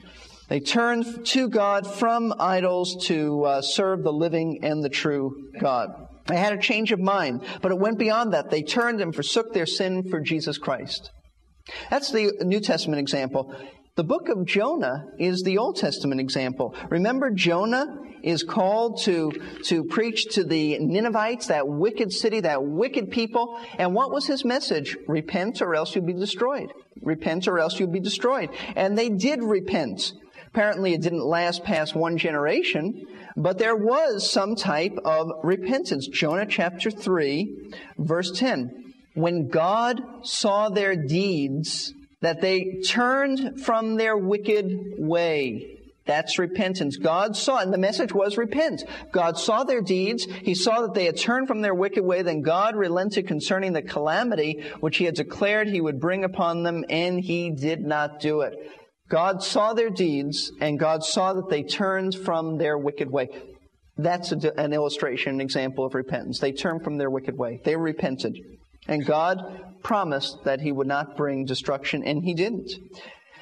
They 0.48 0.60
turned 0.60 1.24
to 1.26 1.48
God 1.48 1.86
from 1.86 2.34
idols 2.38 3.06
to 3.06 3.44
uh, 3.44 3.62
serve 3.62 4.02
the 4.02 4.12
living 4.12 4.60
and 4.62 4.84
the 4.84 4.90
true 4.90 5.50
God. 5.58 5.88
They 6.26 6.36
had 6.36 6.52
a 6.52 6.58
change 6.58 6.92
of 6.92 7.00
mind, 7.00 7.42
but 7.62 7.72
it 7.72 7.78
went 7.78 7.98
beyond 7.98 8.32
that. 8.32 8.50
They 8.50 8.62
turned 8.62 9.00
and 9.00 9.14
forsook 9.14 9.52
their 9.52 9.66
sin 9.66 10.08
for 10.10 10.20
Jesus 10.20 10.58
Christ. 10.58 11.10
That's 11.90 12.10
the 12.12 12.32
New 12.40 12.60
Testament 12.60 13.00
example. 13.00 13.54
The 13.96 14.02
book 14.02 14.28
of 14.28 14.44
Jonah 14.44 15.06
is 15.20 15.44
the 15.44 15.58
Old 15.58 15.76
Testament 15.76 16.20
example. 16.20 16.74
Remember, 16.90 17.30
Jonah 17.30 17.96
is 18.24 18.42
called 18.42 19.00
to, 19.02 19.30
to 19.66 19.84
preach 19.84 20.34
to 20.34 20.42
the 20.42 20.80
Ninevites, 20.80 21.46
that 21.46 21.68
wicked 21.68 22.12
city, 22.12 22.40
that 22.40 22.64
wicked 22.64 23.12
people. 23.12 23.56
And 23.78 23.94
what 23.94 24.10
was 24.10 24.26
his 24.26 24.44
message? 24.44 24.96
Repent 25.06 25.62
or 25.62 25.76
else 25.76 25.94
you'll 25.94 26.06
be 26.06 26.12
destroyed. 26.12 26.72
Repent 27.02 27.46
or 27.46 27.60
else 27.60 27.78
you'll 27.78 27.92
be 27.92 28.00
destroyed. 28.00 28.50
And 28.74 28.98
they 28.98 29.10
did 29.10 29.44
repent. 29.44 30.12
Apparently 30.48 30.94
it 30.94 31.02
didn't 31.02 31.24
last 31.24 31.62
past 31.62 31.94
one 31.94 32.18
generation, 32.18 33.00
but 33.36 33.58
there 33.58 33.76
was 33.76 34.28
some 34.28 34.56
type 34.56 34.98
of 35.04 35.30
repentance. 35.44 36.08
Jonah 36.08 36.46
chapter 36.46 36.90
3, 36.90 37.72
verse 37.98 38.32
10. 38.32 38.92
When 39.14 39.46
God 39.46 40.02
saw 40.22 40.68
their 40.68 40.96
deeds, 40.96 41.94
that 42.24 42.40
they 42.40 42.80
turned 42.86 43.60
from 43.60 43.96
their 43.96 44.16
wicked 44.16 44.94
way. 44.98 45.70
That's 46.06 46.38
repentance. 46.38 46.98
God 46.98 47.34
saw, 47.34 47.60
and 47.60 47.72
the 47.72 47.78
message 47.78 48.12
was 48.12 48.36
repent. 48.36 48.84
God 49.10 49.38
saw 49.38 49.64
their 49.64 49.80
deeds. 49.80 50.26
He 50.42 50.54
saw 50.54 50.82
that 50.82 50.92
they 50.92 51.06
had 51.06 51.16
turned 51.16 51.48
from 51.48 51.62
their 51.62 51.74
wicked 51.74 52.04
way. 52.04 52.20
Then 52.20 52.42
God 52.42 52.76
relented 52.76 53.26
concerning 53.26 53.72
the 53.72 53.80
calamity 53.80 54.64
which 54.80 54.98
He 54.98 55.06
had 55.06 55.14
declared 55.14 55.68
He 55.68 55.80
would 55.80 56.00
bring 56.00 56.24
upon 56.24 56.62
them, 56.62 56.84
and 56.90 57.18
He 57.20 57.50
did 57.50 57.80
not 57.80 58.20
do 58.20 58.42
it. 58.42 58.54
God 59.08 59.42
saw 59.42 59.72
their 59.72 59.90
deeds, 59.90 60.52
and 60.60 60.78
God 60.78 61.04
saw 61.04 61.32
that 61.34 61.48
they 61.48 61.62
turned 61.62 62.14
from 62.14 62.58
their 62.58 62.76
wicked 62.76 63.10
way. 63.10 63.28
That's 63.96 64.32
an 64.32 64.72
illustration, 64.72 65.34
an 65.34 65.40
example 65.40 65.86
of 65.86 65.94
repentance. 65.94 66.38
They 66.38 66.52
turned 66.52 66.82
from 66.82 66.98
their 66.98 67.10
wicked 67.10 67.38
way. 67.38 67.60
They 67.64 67.76
repented. 67.76 68.36
And 68.86 69.04
God 69.04 69.38
promised 69.82 70.44
that 70.44 70.60
He 70.60 70.72
would 70.72 70.86
not 70.86 71.16
bring 71.16 71.44
destruction, 71.44 72.02
and 72.04 72.22
He 72.24 72.34
didn't. 72.34 72.70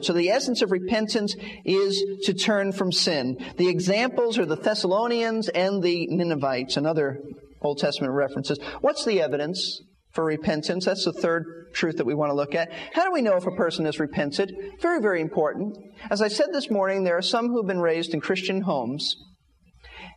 So 0.01 0.13
the 0.13 0.31
essence 0.31 0.63
of 0.63 0.73
repentance 0.73 1.37
is 1.65 2.05
to 2.25 2.35
turn 2.35 2.73
from 2.73 2.93
sin. 2.93 3.39
The 3.57 3.69
examples 3.69 4.39
are 4.39 4.47
the 4.47 4.57
Thessalonians 4.57 5.49
and 5.49 5.83
the 5.83 6.09
Ninevites 6.11 6.77
and 6.77 6.87
other 6.87 7.21
Old 7.61 7.79
Testament 7.79 8.13
references. 8.13 8.59
What's 8.81 9.05
the 9.05 9.21
evidence 9.21 9.81
for 10.11 10.25
repentance? 10.25 10.87
That's 10.87 11.05
the 11.05 11.13
third 11.13 11.45
truth 11.73 11.99
that 11.99 12.07
we 12.07 12.15
want 12.15 12.31
to 12.31 12.35
look 12.35 12.55
at. 12.55 12.73
How 12.93 13.05
do 13.05 13.13
we 13.13 13.23
know 13.23 13.37
if 13.37 13.47
a 13.47 13.53
person 13.53 13.85
has 13.85 14.01
repented? 14.01 14.53
Very, 14.81 15.01
very 15.01 15.21
important. 15.21 15.77
As 16.11 16.21
I 16.21 16.29
said 16.29 16.49
this 16.53 16.71
morning, 16.71 17.05
there 17.05 17.17
are 17.17 17.23
some 17.23 17.49
who've 17.49 17.67
been 17.67 17.81
raised 17.81 18.13
in 18.13 18.21
Christian 18.21 18.63
homes 18.63 19.15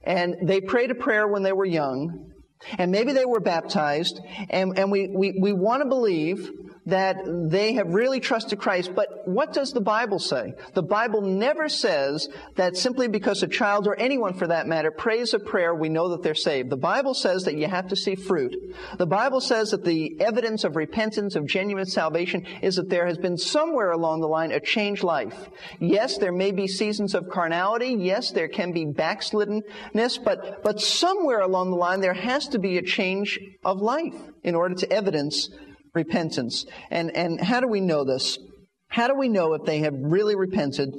and 0.04 0.36
they 0.44 0.62
prayed 0.62 0.92
a 0.92 0.96
prayer 0.96 1.28
when 1.28 1.44
they 1.44 1.54
were 1.54 1.66
young 1.66 2.32
and 2.78 2.92
maybe 2.92 3.14
they 3.14 3.26
were 3.26 3.40
baptized, 3.40 4.20
and, 4.50 4.78
and 4.78 4.92
we, 4.92 5.08
we, 5.08 5.38
we 5.40 5.54
want 5.54 5.82
to 5.84 5.90
believe 5.90 6.50
that 6.86 7.18
they 7.26 7.74
have 7.74 7.94
really 7.94 8.20
trusted 8.20 8.60
Christ. 8.60 8.92
But 8.96 9.28
what 9.28 9.54
does 9.54 9.72
the 9.72 9.82
Bible 9.82 10.20
say? 10.20 10.54
The 10.74 10.84
Bible 10.84 11.22
never 11.22 11.68
says 11.68 12.30
that 12.56 12.78
simply 12.78 13.08
because 13.08 13.42
a 13.42 13.48
child 13.48 13.88
or 13.88 14.00
anyone 14.00 14.34
for 14.34 14.48
that 14.48 14.68
matter 14.68 14.92
prays 14.92 15.34
a 15.34 15.40
prayer, 15.40 15.74
we 15.74 15.90
know 15.90 16.10
that 16.10 16.22
they're 16.22 16.36
saved. 16.36 16.70
The 16.70 16.78
Bible 16.78 17.14
says 17.14 17.44
that 17.44 17.58
you 17.58 17.68
have 17.68 17.88
to 17.88 17.96
see 17.96 18.16
fruit. 18.16 18.56
The 18.98 19.08
Bible 19.08 19.42
says 19.42 19.72
that 19.72 19.84
the 19.84 20.16
evidence 20.20 20.64
of 20.64 20.76
repentance, 20.76 21.36
of 21.36 21.48
genuine 21.48 21.86
salvation, 21.86 22.46
is 22.62 22.76
that 22.76 22.90
there 22.90 23.08
has 23.08 23.18
been 23.18 23.38
somewhere 23.38 23.92
along 23.92 24.22
the 24.22 24.28
line 24.28 24.52
a 24.52 24.60
changed 24.60 25.04
life. 25.04 25.50
Yes, 25.80 26.18
there 26.18 26.32
may 26.32 26.52
be 26.52 26.68
seasons 26.68 27.16
of 27.16 27.30
carnality. 27.30 27.96
Yes, 28.00 28.32
there 28.32 28.48
can 28.48 28.72
be 28.72 28.86
backsliddenness, 28.86 30.24
but, 30.24 30.64
but 30.64 30.80
somewhere 30.80 31.40
along 31.40 31.72
the 31.72 31.78
line 31.78 32.02
there 32.02 32.14
has 32.14 32.48
to 32.50 32.60
be 32.60 32.78
a 32.78 32.84
change 32.84 33.40
of 33.64 33.82
life 33.82 34.16
in 34.44 34.54
order 34.54 34.76
to 34.76 34.92
evidence 34.94 35.50
repentance. 35.96 36.66
And, 36.92 37.16
and 37.16 37.42
how 37.42 37.62
do 37.62 37.68
we 37.68 37.82
know 37.82 38.04
this? 38.04 38.38
How 38.90 39.08
do 39.08 39.16
we 39.16 39.30
know 39.30 39.54
if 39.54 39.64
they 39.64 39.80
have 39.80 39.94
really 39.98 40.36
repented, 40.36 40.94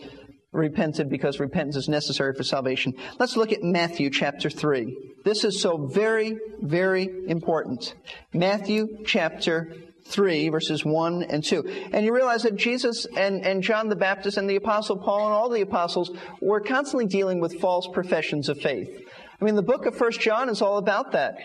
repented 0.53 1.09
because 1.09 1.39
repentance 1.39 1.77
is 1.77 1.89
necessary 1.89 2.35
for 2.35 2.43
salvation? 2.43 2.95
Let's 3.19 3.37
look 3.37 3.53
at 3.53 3.63
Matthew 3.63 4.11
chapter 4.11 4.51
3. 4.51 4.97
This 5.25 5.45
is 5.45 5.61
so 5.61 5.87
very, 5.87 6.37
very 6.61 7.09
important. 7.29 7.95
Matthew 8.33 9.05
chapter 9.05 9.73
3, 10.07 10.49
verses 10.51 10.85
1 10.85 11.25
and 11.25 11.43
2. 11.43 11.89
And 11.93 12.05
you 12.05 12.15
realize 12.15 12.43
that 12.45 12.57
Jesus 12.57 13.07
and, 13.17 13.45
and 13.45 13.63
John 13.63 13.89
the 13.89 13.97
Baptist 13.97 14.37
and 14.37 14.49
the 14.49 14.57
Apostle 14.57 14.99
Paul 14.99 15.27
and 15.27 15.35
all 15.35 15.49
the 15.49 15.63
apostles 15.63 16.11
were 16.41 16.61
constantly 16.61 17.07
dealing 17.07 17.41
with 17.41 17.61
false 17.61 17.89
professions 17.93 18.49
of 18.49 18.59
faith. 18.61 18.89
I 19.41 19.45
mean, 19.45 19.57
the 19.57 19.63
book 19.63 19.85
of 19.87 19.97
First 19.97 20.21
John 20.21 20.49
is 20.49 20.63
all 20.63 20.79
about 20.79 21.13
that. 21.13 21.37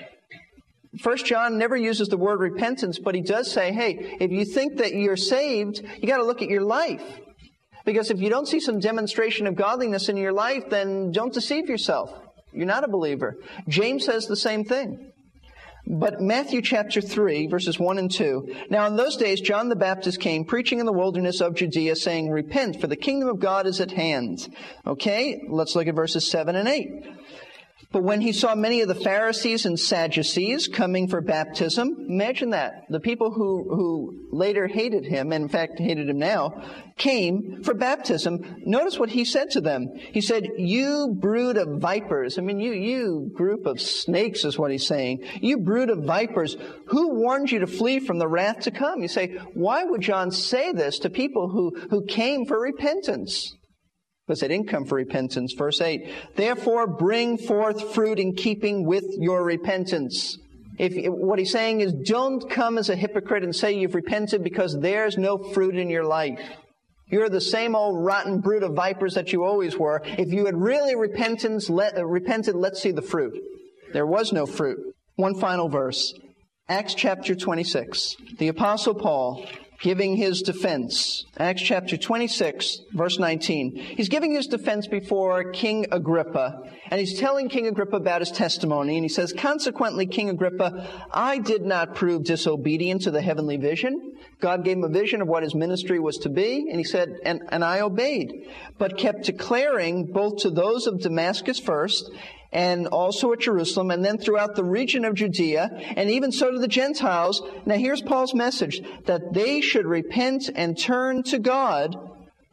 First 0.99 1.25
John 1.25 1.57
never 1.57 1.77
uses 1.77 2.09
the 2.09 2.17
word 2.17 2.41
repentance, 2.41 2.99
but 2.99 3.15
he 3.15 3.21
does 3.21 3.49
say, 3.49 3.71
hey, 3.71 4.17
if 4.19 4.29
you 4.29 4.43
think 4.43 4.77
that 4.77 4.93
you're 4.93 5.15
saved, 5.15 5.81
you 6.01 6.07
got 6.07 6.17
to 6.17 6.25
look 6.25 6.41
at 6.41 6.49
your 6.49 6.63
life. 6.63 7.19
Because 7.85 8.11
if 8.11 8.19
you 8.19 8.29
don't 8.29 8.47
see 8.47 8.59
some 8.59 8.79
demonstration 8.79 9.47
of 9.47 9.55
godliness 9.55 10.09
in 10.09 10.17
your 10.17 10.33
life, 10.33 10.69
then 10.69 11.11
don't 11.11 11.33
deceive 11.33 11.69
yourself. 11.69 12.13
You're 12.53 12.65
not 12.65 12.83
a 12.83 12.89
believer. 12.89 13.37
James 13.67 14.05
says 14.05 14.27
the 14.27 14.35
same 14.35 14.65
thing. 14.65 15.11
But 15.87 16.21
Matthew 16.21 16.61
chapter 16.61 17.01
3, 17.01 17.47
verses 17.47 17.79
1 17.79 17.97
and 17.97 18.11
2. 18.11 18.55
Now 18.69 18.85
in 18.85 18.95
those 18.95 19.17
days, 19.17 19.41
John 19.41 19.69
the 19.69 19.75
Baptist 19.75 20.19
came 20.19 20.45
preaching 20.45 20.79
in 20.79 20.85
the 20.85 20.93
wilderness 20.93 21.41
of 21.41 21.55
Judea, 21.55 21.95
saying, 21.95 22.29
Repent, 22.29 22.79
for 22.79 22.87
the 22.87 22.95
kingdom 22.95 23.29
of 23.29 23.39
God 23.39 23.65
is 23.65 23.81
at 23.81 23.91
hand. 23.91 24.53
Okay, 24.85 25.41
let's 25.49 25.75
look 25.75 25.87
at 25.87 25.95
verses 25.95 26.29
7 26.29 26.55
and 26.55 26.67
8. 26.67 26.87
But 27.91 28.03
when 28.03 28.21
he 28.21 28.31
saw 28.31 28.55
many 28.55 28.79
of 28.81 28.87
the 28.87 28.95
Pharisees 28.95 29.65
and 29.65 29.77
Sadducees 29.77 30.69
coming 30.69 31.09
for 31.09 31.19
baptism, 31.19 32.05
imagine 32.07 32.51
that. 32.51 32.85
The 32.89 33.01
people 33.01 33.31
who, 33.31 33.65
who 33.69 34.27
later 34.31 34.67
hated 34.67 35.05
him, 35.05 35.33
and 35.33 35.43
in 35.43 35.49
fact 35.49 35.77
hated 35.77 36.07
him 36.07 36.17
now, 36.17 36.63
came 36.97 37.63
for 37.63 37.73
baptism. 37.73 38.63
Notice 38.65 38.97
what 38.97 39.09
he 39.09 39.25
said 39.25 39.51
to 39.51 39.61
them. 39.61 39.89
He 39.95 40.21
said, 40.21 40.47
You 40.57 41.17
brood 41.19 41.57
of 41.57 41.81
vipers. 41.81 42.37
I 42.37 42.41
mean, 42.41 42.59
you, 42.59 42.71
you 42.71 43.31
group 43.33 43.65
of 43.65 43.81
snakes 43.81 44.45
is 44.45 44.57
what 44.57 44.71
he's 44.71 44.87
saying. 44.87 45.25
You 45.41 45.59
brood 45.59 45.89
of 45.89 46.03
vipers. 46.03 46.55
Who 46.87 47.15
warned 47.15 47.51
you 47.51 47.59
to 47.59 47.67
flee 47.67 47.99
from 47.99 48.19
the 48.19 48.27
wrath 48.27 48.61
to 48.61 48.71
come? 48.71 49.01
You 49.01 49.09
say, 49.09 49.37
why 49.53 49.83
would 49.83 50.01
John 50.01 50.31
say 50.31 50.71
this 50.71 50.99
to 50.99 51.09
people 51.09 51.49
who, 51.49 51.75
who 51.89 52.05
came 52.05 52.45
for 52.45 52.59
repentance? 52.59 53.55
Because 54.31 54.39
they 54.39 54.47
didn't 54.47 54.69
come 54.69 54.85
for 54.85 54.95
repentance. 54.95 55.53
Verse 55.57 55.81
8, 55.81 56.09
therefore 56.37 56.87
bring 56.87 57.37
forth 57.37 57.93
fruit 57.93 58.17
in 58.17 58.33
keeping 58.33 58.85
with 58.85 59.03
your 59.19 59.43
repentance. 59.43 60.37
If, 60.79 60.93
what 61.11 61.37
he's 61.37 61.51
saying 61.51 61.81
is 61.81 61.91
don't 61.91 62.49
come 62.49 62.77
as 62.77 62.89
a 62.89 62.95
hypocrite 62.95 63.43
and 63.43 63.53
say 63.53 63.73
you've 63.73 63.93
repented 63.93 64.41
because 64.41 64.79
there's 64.79 65.17
no 65.17 65.37
fruit 65.37 65.75
in 65.75 65.89
your 65.89 66.05
life. 66.05 66.39
You're 67.07 67.27
the 67.27 67.41
same 67.41 67.75
old 67.75 68.05
rotten 68.05 68.39
brood 68.39 68.63
of 68.63 68.73
vipers 68.73 69.15
that 69.15 69.33
you 69.33 69.43
always 69.43 69.77
were. 69.77 70.01
If 70.05 70.31
you 70.31 70.45
had 70.45 70.55
really 70.55 70.95
repentance, 70.95 71.69
let, 71.69 71.97
uh, 71.97 72.05
repented, 72.05 72.55
let's 72.55 72.81
see 72.81 72.91
the 72.91 73.01
fruit. 73.01 73.37
There 73.91 74.07
was 74.07 74.31
no 74.31 74.45
fruit. 74.45 74.79
One 75.17 75.37
final 75.37 75.67
verse. 75.67 76.13
Acts 76.69 76.95
chapter 76.95 77.35
26. 77.35 78.15
The 78.37 78.47
apostle 78.47 78.95
Paul 78.95 79.45
giving 79.81 80.15
his 80.15 80.41
defense. 80.41 81.25
Acts 81.37 81.61
chapter 81.61 81.97
26, 81.97 82.81
verse 82.93 83.17
19. 83.17 83.75
He's 83.75 84.09
giving 84.09 84.33
his 84.33 84.47
defense 84.47 84.87
before 84.87 85.51
King 85.51 85.87
Agrippa, 85.91 86.69
and 86.89 86.99
he's 86.99 87.19
telling 87.19 87.49
King 87.49 87.67
Agrippa 87.67 87.95
about 87.95 88.21
his 88.21 88.31
testimony, 88.31 88.95
and 88.95 89.03
he 89.03 89.09
says, 89.09 89.33
Consequently, 89.33 90.05
King 90.05 90.29
Agrippa, 90.29 91.07
I 91.11 91.39
did 91.39 91.63
not 91.63 91.95
prove 91.95 92.23
disobedient 92.23 93.01
to 93.03 93.11
the 93.11 93.21
heavenly 93.21 93.57
vision. 93.57 94.13
God 94.39 94.63
gave 94.63 94.77
him 94.77 94.83
a 94.83 94.89
vision 94.89 95.21
of 95.21 95.27
what 95.27 95.43
his 95.43 95.55
ministry 95.55 95.99
was 95.99 96.17
to 96.19 96.29
be, 96.29 96.67
and 96.69 96.79
he 96.79 96.83
said, 96.83 97.17
and, 97.23 97.41
and 97.49 97.63
I 97.63 97.81
obeyed, 97.81 98.47
but 98.77 98.97
kept 98.97 99.23
declaring 99.23 100.11
both 100.11 100.37
to 100.37 100.49
those 100.49 100.87
of 100.87 101.01
Damascus 101.01 101.59
first, 101.59 102.09
and 102.51 102.87
also 102.87 103.31
at 103.31 103.39
Jerusalem, 103.39 103.91
and 103.91 104.03
then 104.03 104.17
throughout 104.17 104.55
the 104.55 104.63
region 104.63 105.05
of 105.05 105.15
Judea, 105.15 105.69
and 105.95 106.09
even 106.09 106.31
so 106.31 106.51
to 106.51 106.59
the 106.59 106.67
Gentiles. 106.67 107.41
Now 107.65 107.75
here's 107.75 108.01
Paul's 108.01 108.33
message, 108.33 108.81
that 109.05 109.33
they 109.33 109.61
should 109.61 109.85
repent 109.85 110.49
and 110.53 110.77
turn 110.77 111.23
to 111.23 111.39
God, 111.39 111.95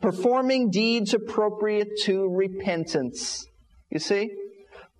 performing 0.01 0.71
deeds 0.71 1.15
appropriate 1.15 1.89
to 2.05 2.29
repentance. 2.29 3.47
You 3.91 3.99
see? 3.99 4.31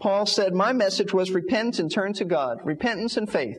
Paul 0.01 0.27
said, 0.27 0.55
my 0.55 0.73
message 0.73 1.13
was 1.13 1.31
repent 1.31 1.79
and 1.79 1.93
turn 1.93 2.13
to 2.15 2.25
God. 2.25 2.59
Repentance 2.65 3.17
and 3.17 3.31
faith. 3.31 3.59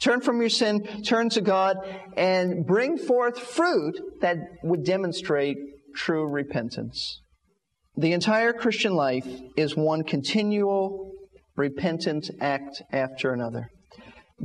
Turn 0.00 0.20
from 0.20 0.40
your 0.40 0.48
sin, 0.48 1.02
turn 1.02 1.28
to 1.30 1.40
God, 1.40 1.76
and 2.16 2.64
bring 2.64 2.96
forth 2.96 3.38
fruit 3.38 3.98
that 4.20 4.36
would 4.62 4.84
demonstrate 4.84 5.58
true 5.94 6.26
repentance. 6.26 7.20
The 7.98 8.12
entire 8.12 8.52
Christian 8.52 8.94
life 8.94 9.26
is 9.56 9.76
one 9.76 10.04
continual 10.04 11.10
repentant 11.56 12.30
act 12.40 12.80
after 12.92 13.32
another. 13.32 13.70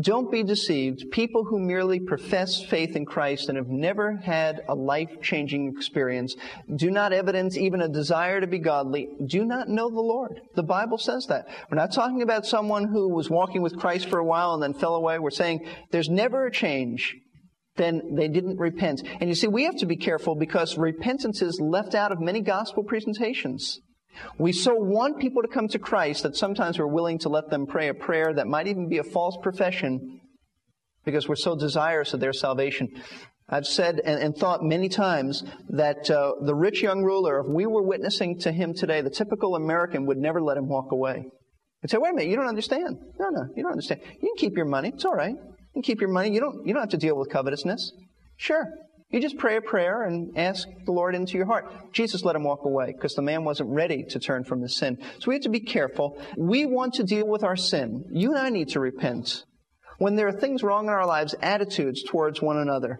Don't 0.02 0.32
be 0.32 0.42
deceived. 0.42 1.12
People 1.12 1.44
who 1.44 1.60
merely 1.60 2.00
profess 2.00 2.63
faith 2.63 2.96
in 2.96 3.06
Christ 3.06 3.50
and 3.50 3.58
have 3.60 3.68
never 3.68 4.16
had 4.16 4.62
a 4.68 4.74
life 4.74 5.22
changing 5.22 5.68
experience, 5.68 6.36
do 6.76 6.89
not 6.89 7.13
evidence 7.13 7.56
even 7.56 7.80
a 7.80 7.88
desire 7.88 8.42
to 8.42 8.48
be 8.48 8.58
godly, 8.58 9.10
do 9.28 9.46
not 9.46 9.70
know 9.70 9.88
the 9.88 10.02
Lord. 10.02 10.42
The 10.56 10.63
Bible 10.63 10.98
says 10.98 11.28
that. 11.28 11.46
We're 11.70 11.78
not 11.78 11.94
talking 11.94 12.24
about 12.24 12.48
someone 12.48 12.88
who 12.88 13.08
was 13.08 13.30
walking 13.30 13.62
with 13.62 13.78
Christ 13.78 14.10
for 14.10 14.18
a 14.18 14.26
while 14.26 14.56
and 14.56 14.63
then 14.63 14.74
fell 14.74 14.96
away. 14.96 15.20
We're 15.20 15.30
saying 15.30 15.68
there's 15.92 16.10
never 16.10 16.48
a 16.48 16.52
change 16.52 17.16
then 17.76 18.16
they 18.16 18.28
didn't 18.28 18.58
repent. 18.58 19.02
And 19.20 19.30
you 19.30 19.36
see, 19.36 19.48
we 19.48 19.64
have 19.64 19.78
to 19.78 19.86
be 19.86 19.96
careful 19.96 20.36
because 20.36 20.78
repentance 20.78 21.42
is 21.42 21.60
left 21.60 21.96
out 21.96 22.12
of 22.12 22.20
many 22.20 22.42
gospel 22.42 22.84
presentations. 22.84 23.80
We 24.38 24.52
so 24.52 24.76
want 24.76 25.20
people 25.20 25.42
to 25.42 25.48
come 25.48 25.68
to 25.70 25.80
Christ 25.80 26.24
that 26.24 26.36
sometimes 26.36 26.78
we're 26.78 26.86
willing 26.86 27.20
to 27.20 27.30
let 27.30 27.50
them 27.50 27.66
pray 27.66 27.88
a 27.88 27.94
prayer 27.94 28.34
that 28.34 28.48
might 28.48 28.68
even 28.68 28.88
be 28.88 29.00
a 29.00 29.04
false 29.04 29.38
profession 29.42 30.22
because 31.04 31.28
we're 31.28 31.36
so 31.36 31.56
desirous 31.56 32.14
of 32.14 32.20
their 32.20 32.34
salvation. 32.34 32.90
I've 33.50 33.66
said 33.66 34.00
and, 34.06 34.22
and 34.22 34.36
thought 34.36 34.64
many 34.64 34.88
times 34.88 35.44
that 35.70 36.10
uh, 36.10 36.34
the 36.42 36.56
rich 36.56 36.82
young 36.82 37.04
ruler, 37.04 37.40
if 37.40 37.48
we 37.48 37.66
were 37.66 37.84
witnessing 37.84 38.40
to 38.40 38.52
him 38.52 38.74
today, 38.74 39.02
the 39.02 39.10
typical 39.10 39.56
American 39.56 40.06
would 40.06 40.18
never 40.18 40.42
let 40.42 40.58
him 40.58 40.70
walk 40.70 40.92
away. 40.92 41.26
I'd 41.84 41.90
say, 41.90 41.98
wait 41.98 42.12
a 42.12 42.14
minute, 42.14 42.30
you 42.30 42.38
don't 42.38 42.48
understand. 42.48 42.98
No, 43.20 43.30
no, 43.30 43.48
you 43.56 43.64
don't 43.64 43.74
understand. 43.74 44.02
You 44.22 44.34
can 44.36 44.38
keep 44.38 44.56
your 44.56 44.66
money. 44.66 44.92
It's 44.94 45.04
all 45.06 45.16
right. 45.16 45.36
You 45.76 45.82
keep 45.82 46.02
your 46.02 46.10
money. 46.10 46.32
You 46.34 46.40
don't, 46.40 46.66
you 46.66 46.74
don't 46.74 46.82
have 46.82 46.90
to 46.92 46.98
deal 46.98 47.18
with 47.18 47.30
covetousness. 47.30 47.94
Sure. 48.38 48.66
You 49.10 49.22
just 49.22 49.38
pray 49.38 49.58
a 49.58 49.62
prayer 49.62 50.04
and 50.04 50.38
ask 50.38 50.68
the 50.86 50.92
Lord 50.92 51.14
into 51.14 51.38
your 51.38 51.46
heart. 51.46 51.94
Jesus 51.94 52.24
let 52.24 52.36
him 52.36 52.44
walk 52.44 52.66
away 52.66 52.94
because 52.94 53.14
the 53.14 53.22
man 53.22 53.44
wasn't 53.44 53.70
ready 53.70 54.04
to 54.10 54.20
turn 54.20 54.44
from 54.44 54.62
his 54.62 54.76
sin. 54.76 54.98
So 55.20 55.26
we 55.28 55.36
have 55.36 55.44
to 55.44 55.50
be 55.50 55.60
careful. 55.60 56.20
We 56.36 56.66
want 56.66 56.96
to 56.96 57.04
deal 57.04 57.28
with 57.28 57.44
our 57.44 57.56
sin. 57.56 58.06
You 58.12 58.32
and 58.32 58.40
I 58.40 58.50
need 58.50 58.70
to 58.70 58.80
repent. 58.80 59.46
When 60.00 60.16
there 60.16 60.28
are 60.28 60.32
things 60.32 60.64
wrong 60.64 60.86
in 60.86 60.90
our 60.90 61.06
lives, 61.06 61.36
attitudes 61.42 62.04
towards 62.04 62.42
one 62.42 62.58
another 62.58 63.00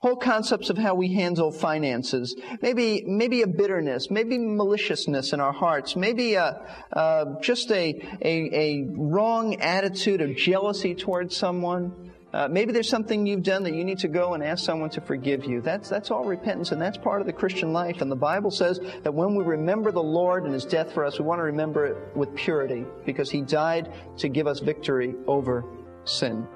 whole 0.00 0.16
concepts 0.16 0.70
of 0.70 0.78
how 0.78 0.94
we 0.94 1.12
handle 1.12 1.52
finances, 1.52 2.34
maybe 2.62 3.04
maybe 3.06 3.42
a 3.42 3.46
bitterness, 3.46 4.10
maybe 4.10 4.38
maliciousness 4.38 5.32
in 5.32 5.40
our 5.40 5.52
hearts, 5.52 5.94
maybe 5.94 6.34
a, 6.34 7.36
just 7.42 7.70
a, 7.70 8.18
a, 8.22 8.50
a 8.52 8.86
wrong 8.96 9.60
attitude 9.60 10.22
of 10.22 10.34
jealousy 10.36 10.94
towards 10.94 11.36
someone. 11.36 12.12
Uh, 12.32 12.46
maybe 12.48 12.72
there's 12.72 12.88
something 12.88 13.26
you've 13.26 13.42
done 13.42 13.64
that 13.64 13.74
you 13.74 13.84
need 13.84 13.98
to 13.98 14.06
go 14.06 14.34
and 14.34 14.42
ask 14.44 14.64
someone 14.64 14.88
to 14.88 15.00
forgive 15.00 15.44
you. 15.44 15.60
That's 15.60 15.88
that's 15.88 16.10
all 16.10 16.24
repentance, 16.24 16.72
and 16.72 16.80
that's 16.80 16.96
part 16.96 17.20
of 17.20 17.26
the 17.26 17.32
Christian 17.32 17.72
life. 17.72 18.00
And 18.00 18.10
the 18.10 18.16
Bible 18.16 18.50
says 18.50 18.80
that 19.02 19.12
when 19.12 19.34
we 19.34 19.44
remember 19.44 19.92
the 19.92 20.02
Lord 20.02 20.44
and 20.44 20.54
His 20.54 20.64
death 20.64 20.94
for 20.94 21.04
us, 21.04 21.18
we 21.18 21.26
want 21.26 21.40
to 21.40 21.44
remember 21.44 21.86
it 21.86 22.16
with 22.16 22.34
purity 22.34 22.86
because 23.04 23.30
He 23.30 23.42
died 23.42 23.92
to 24.18 24.28
give 24.28 24.46
us 24.46 24.60
victory 24.60 25.14
over 25.26 25.64
sin. 26.04 26.46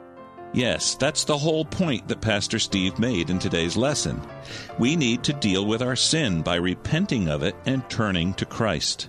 Yes, 0.54 0.94
that's 0.94 1.24
the 1.24 1.36
whole 1.36 1.64
point 1.64 2.06
that 2.06 2.20
Pastor 2.20 2.60
Steve 2.60 3.00
made 3.00 3.28
in 3.28 3.40
today's 3.40 3.76
lesson. 3.76 4.20
We 4.78 4.94
need 4.94 5.24
to 5.24 5.32
deal 5.32 5.66
with 5.66 5.82
our 5.82 5.96
sin 5.96 6.42
by 6.42 6.54
repenting 6.54 7.28
of 7.28 7.42
it 7.42 7.56
and 7.66 7.90
turning 7.90 8.34
to 8.34 8.46
Christ. 8.46 9.08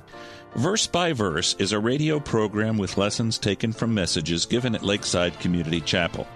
Verse 0.56 0.88
by 0.88 1.14
Verse 1.14 1.56
is 1.60 1.72
a 1.72 1.78
radio 1.78 2.20
program 2.20 2.80
with 2.80 2.98
lessons 2.98 3.38
taken 3.38 3.72
from 3.72 3.94
messages 3.94 4.48
given 4.48 4.74
at 4.74 4.82
Lakeside 4.82 5.40
Community 5.40 5.82
Chapel. 5.82 6.28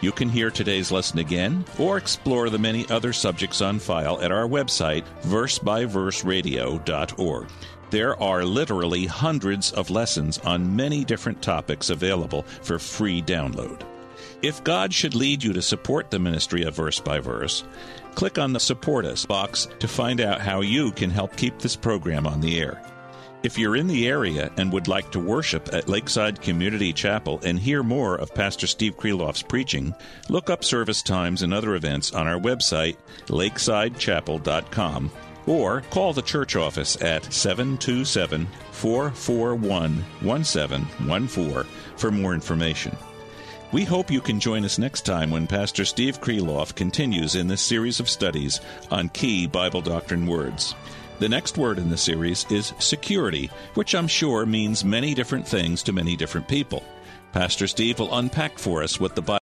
You 0.00 0.12
can 0.12 0.28
hear 0.28 0.50
today's 0.50 0.92
lesson 0.92 1.18
again 1.18 1.64
or 1.76 1.96
explore 1.96 2.48
the 2.48 2.58
many 2.58 2.88
other 2.88 3.12
subjects 3.12 3.62
on 3.62 3.80
file 3.80 4.22
at 4.22 4.30
our 4.30 4.46
website, 4.46 5.02
versebyverseradio.org. 5.22 7.48
There 7.90 8.22
are 8.22 8.44
literally 8.44 9.06
hundreds 9.06 9.72
of 9.72 9.90
lessons 9.90 10.38
on 10.38 10.76
many 10.76 11.04
different 11.04 11.42
topics 11.42 11.90
available 11.90 12.42
for 12.62 12.78
free 12.78 13.20
download. 13.20 13.82
If 14.42 14.64
God 14.64 14.92
should 14.92 15.14
lead 15.14 15.44
you 15.44 15.52
to 15.52 15.62
support 15.62 16.10
the 16.10 16.18
ministry 16.18 16.64
of 16.64 16.74
Verse 16.74 16.98
by 16.98 17.20
Verse, 17.20 17.62
click 18.16 18.38
on 18.38 18.52
the 18.52 18.58
Support 18.58 19.04
Us 19.04 19.24
box 19.24 19.68
to 19.78 19.86
find 19.86 20.20
out 20.20 20.40
how 20.40 20.62
you 20.62 20.90
can 20.90 21.10
help 21.10 21.36
keep 21.36 21.60
this 21.60 21.76
program 21.76 22.26
on 22.26 22.40
the 22.40 22.60
air. 22.60 22.82
If 23.44 23.56
you're 23.56 23.76
in 23.76 23.86
the 23.86 24.08
area 24.08 24.50
and 24.56 24.72
would 24.72 24.88
like 24.88 25.12
to 25.12 25.20
worship 25.20 25.72
at 25.72 25.88
Lakeside 25.88 26.40
Community 26.42 26.92
Chapel 26.92 27.40
and 27.44 27.56
hear 27.56 27.84
more 27.84 28.16
of 28.16 28.34
Pastor 28.34 28.66
Steve 28.66 28.96
Kreloff's 28.96 29.42
preaching, 29.42 29.94
look 30.28 30.50
up 30.50 30.64
service 30.64 31.02
times 31.02 31.42
and 31.42 31.54
other 31.54 31.76
events 31.76 32.12
on 32.12 32.26
our 32.26 32.40
website, 32.40 32.96
lakesidechapel.com, 33.26 35.10
or 35.46 35.80
call 35.90 36.12
the 36.12 36.22
church 36.22 36.56
office 36.56 37.00
at 37.00 37.32
727 37.32 38.48
441 38.72 40.04
1714 40.20 41.72
for 41.96 42.10
more 42.10 42.34
information. 42.34 42.96
We 43.72 43.84
hope 43.86 44.10
you 44.10 44.20
can 44.20 44.38
join 44.38 44.66
us 44.66 44.78
next 44.78 45.06
time 45.06 45.30
when 45.30 45.46
Pastor 45.46 45.86
Steve 45.86 46.20
Kreloff 46.20 46.74
continues 46.74 47.36
in 47.36 47.48
this 47.48 47.62
series 47.62 48.00
of 48.00 48.10
studies 48.10 48.60
on 48.90 49.08
key 49.08 49.46
Bible 49.46 49.80
doctrine 49.80 50.26
words. 50.26 50.74
The 51.20 51.28
next 51.30 51.56
word 51.56 51.78
in 51.78 51.88
the 51.88 51.96
series 51.96 52.44
is 52.50 52.74
security, 52.78 53.50
which 53.72 53.94
I'm 53.94 54.08
sure 54.08 54.44
means 54.44 54.84
many 54.84 55.14
different 55.14 55.48
things 55.48 55.82
to 55.84 55.92
many 55.94 56.16
different 56.16 56.48
people. 56.48 56.84
Pastor 57.32 57.66
Steve 57.66 57.98
will 57.98 58.14
unpack 58.14 58.58
for 58.58 58.82
us 58.82 59.00
what 59.00 59.14
the 59.14 59.22
Bible 59.22 59.41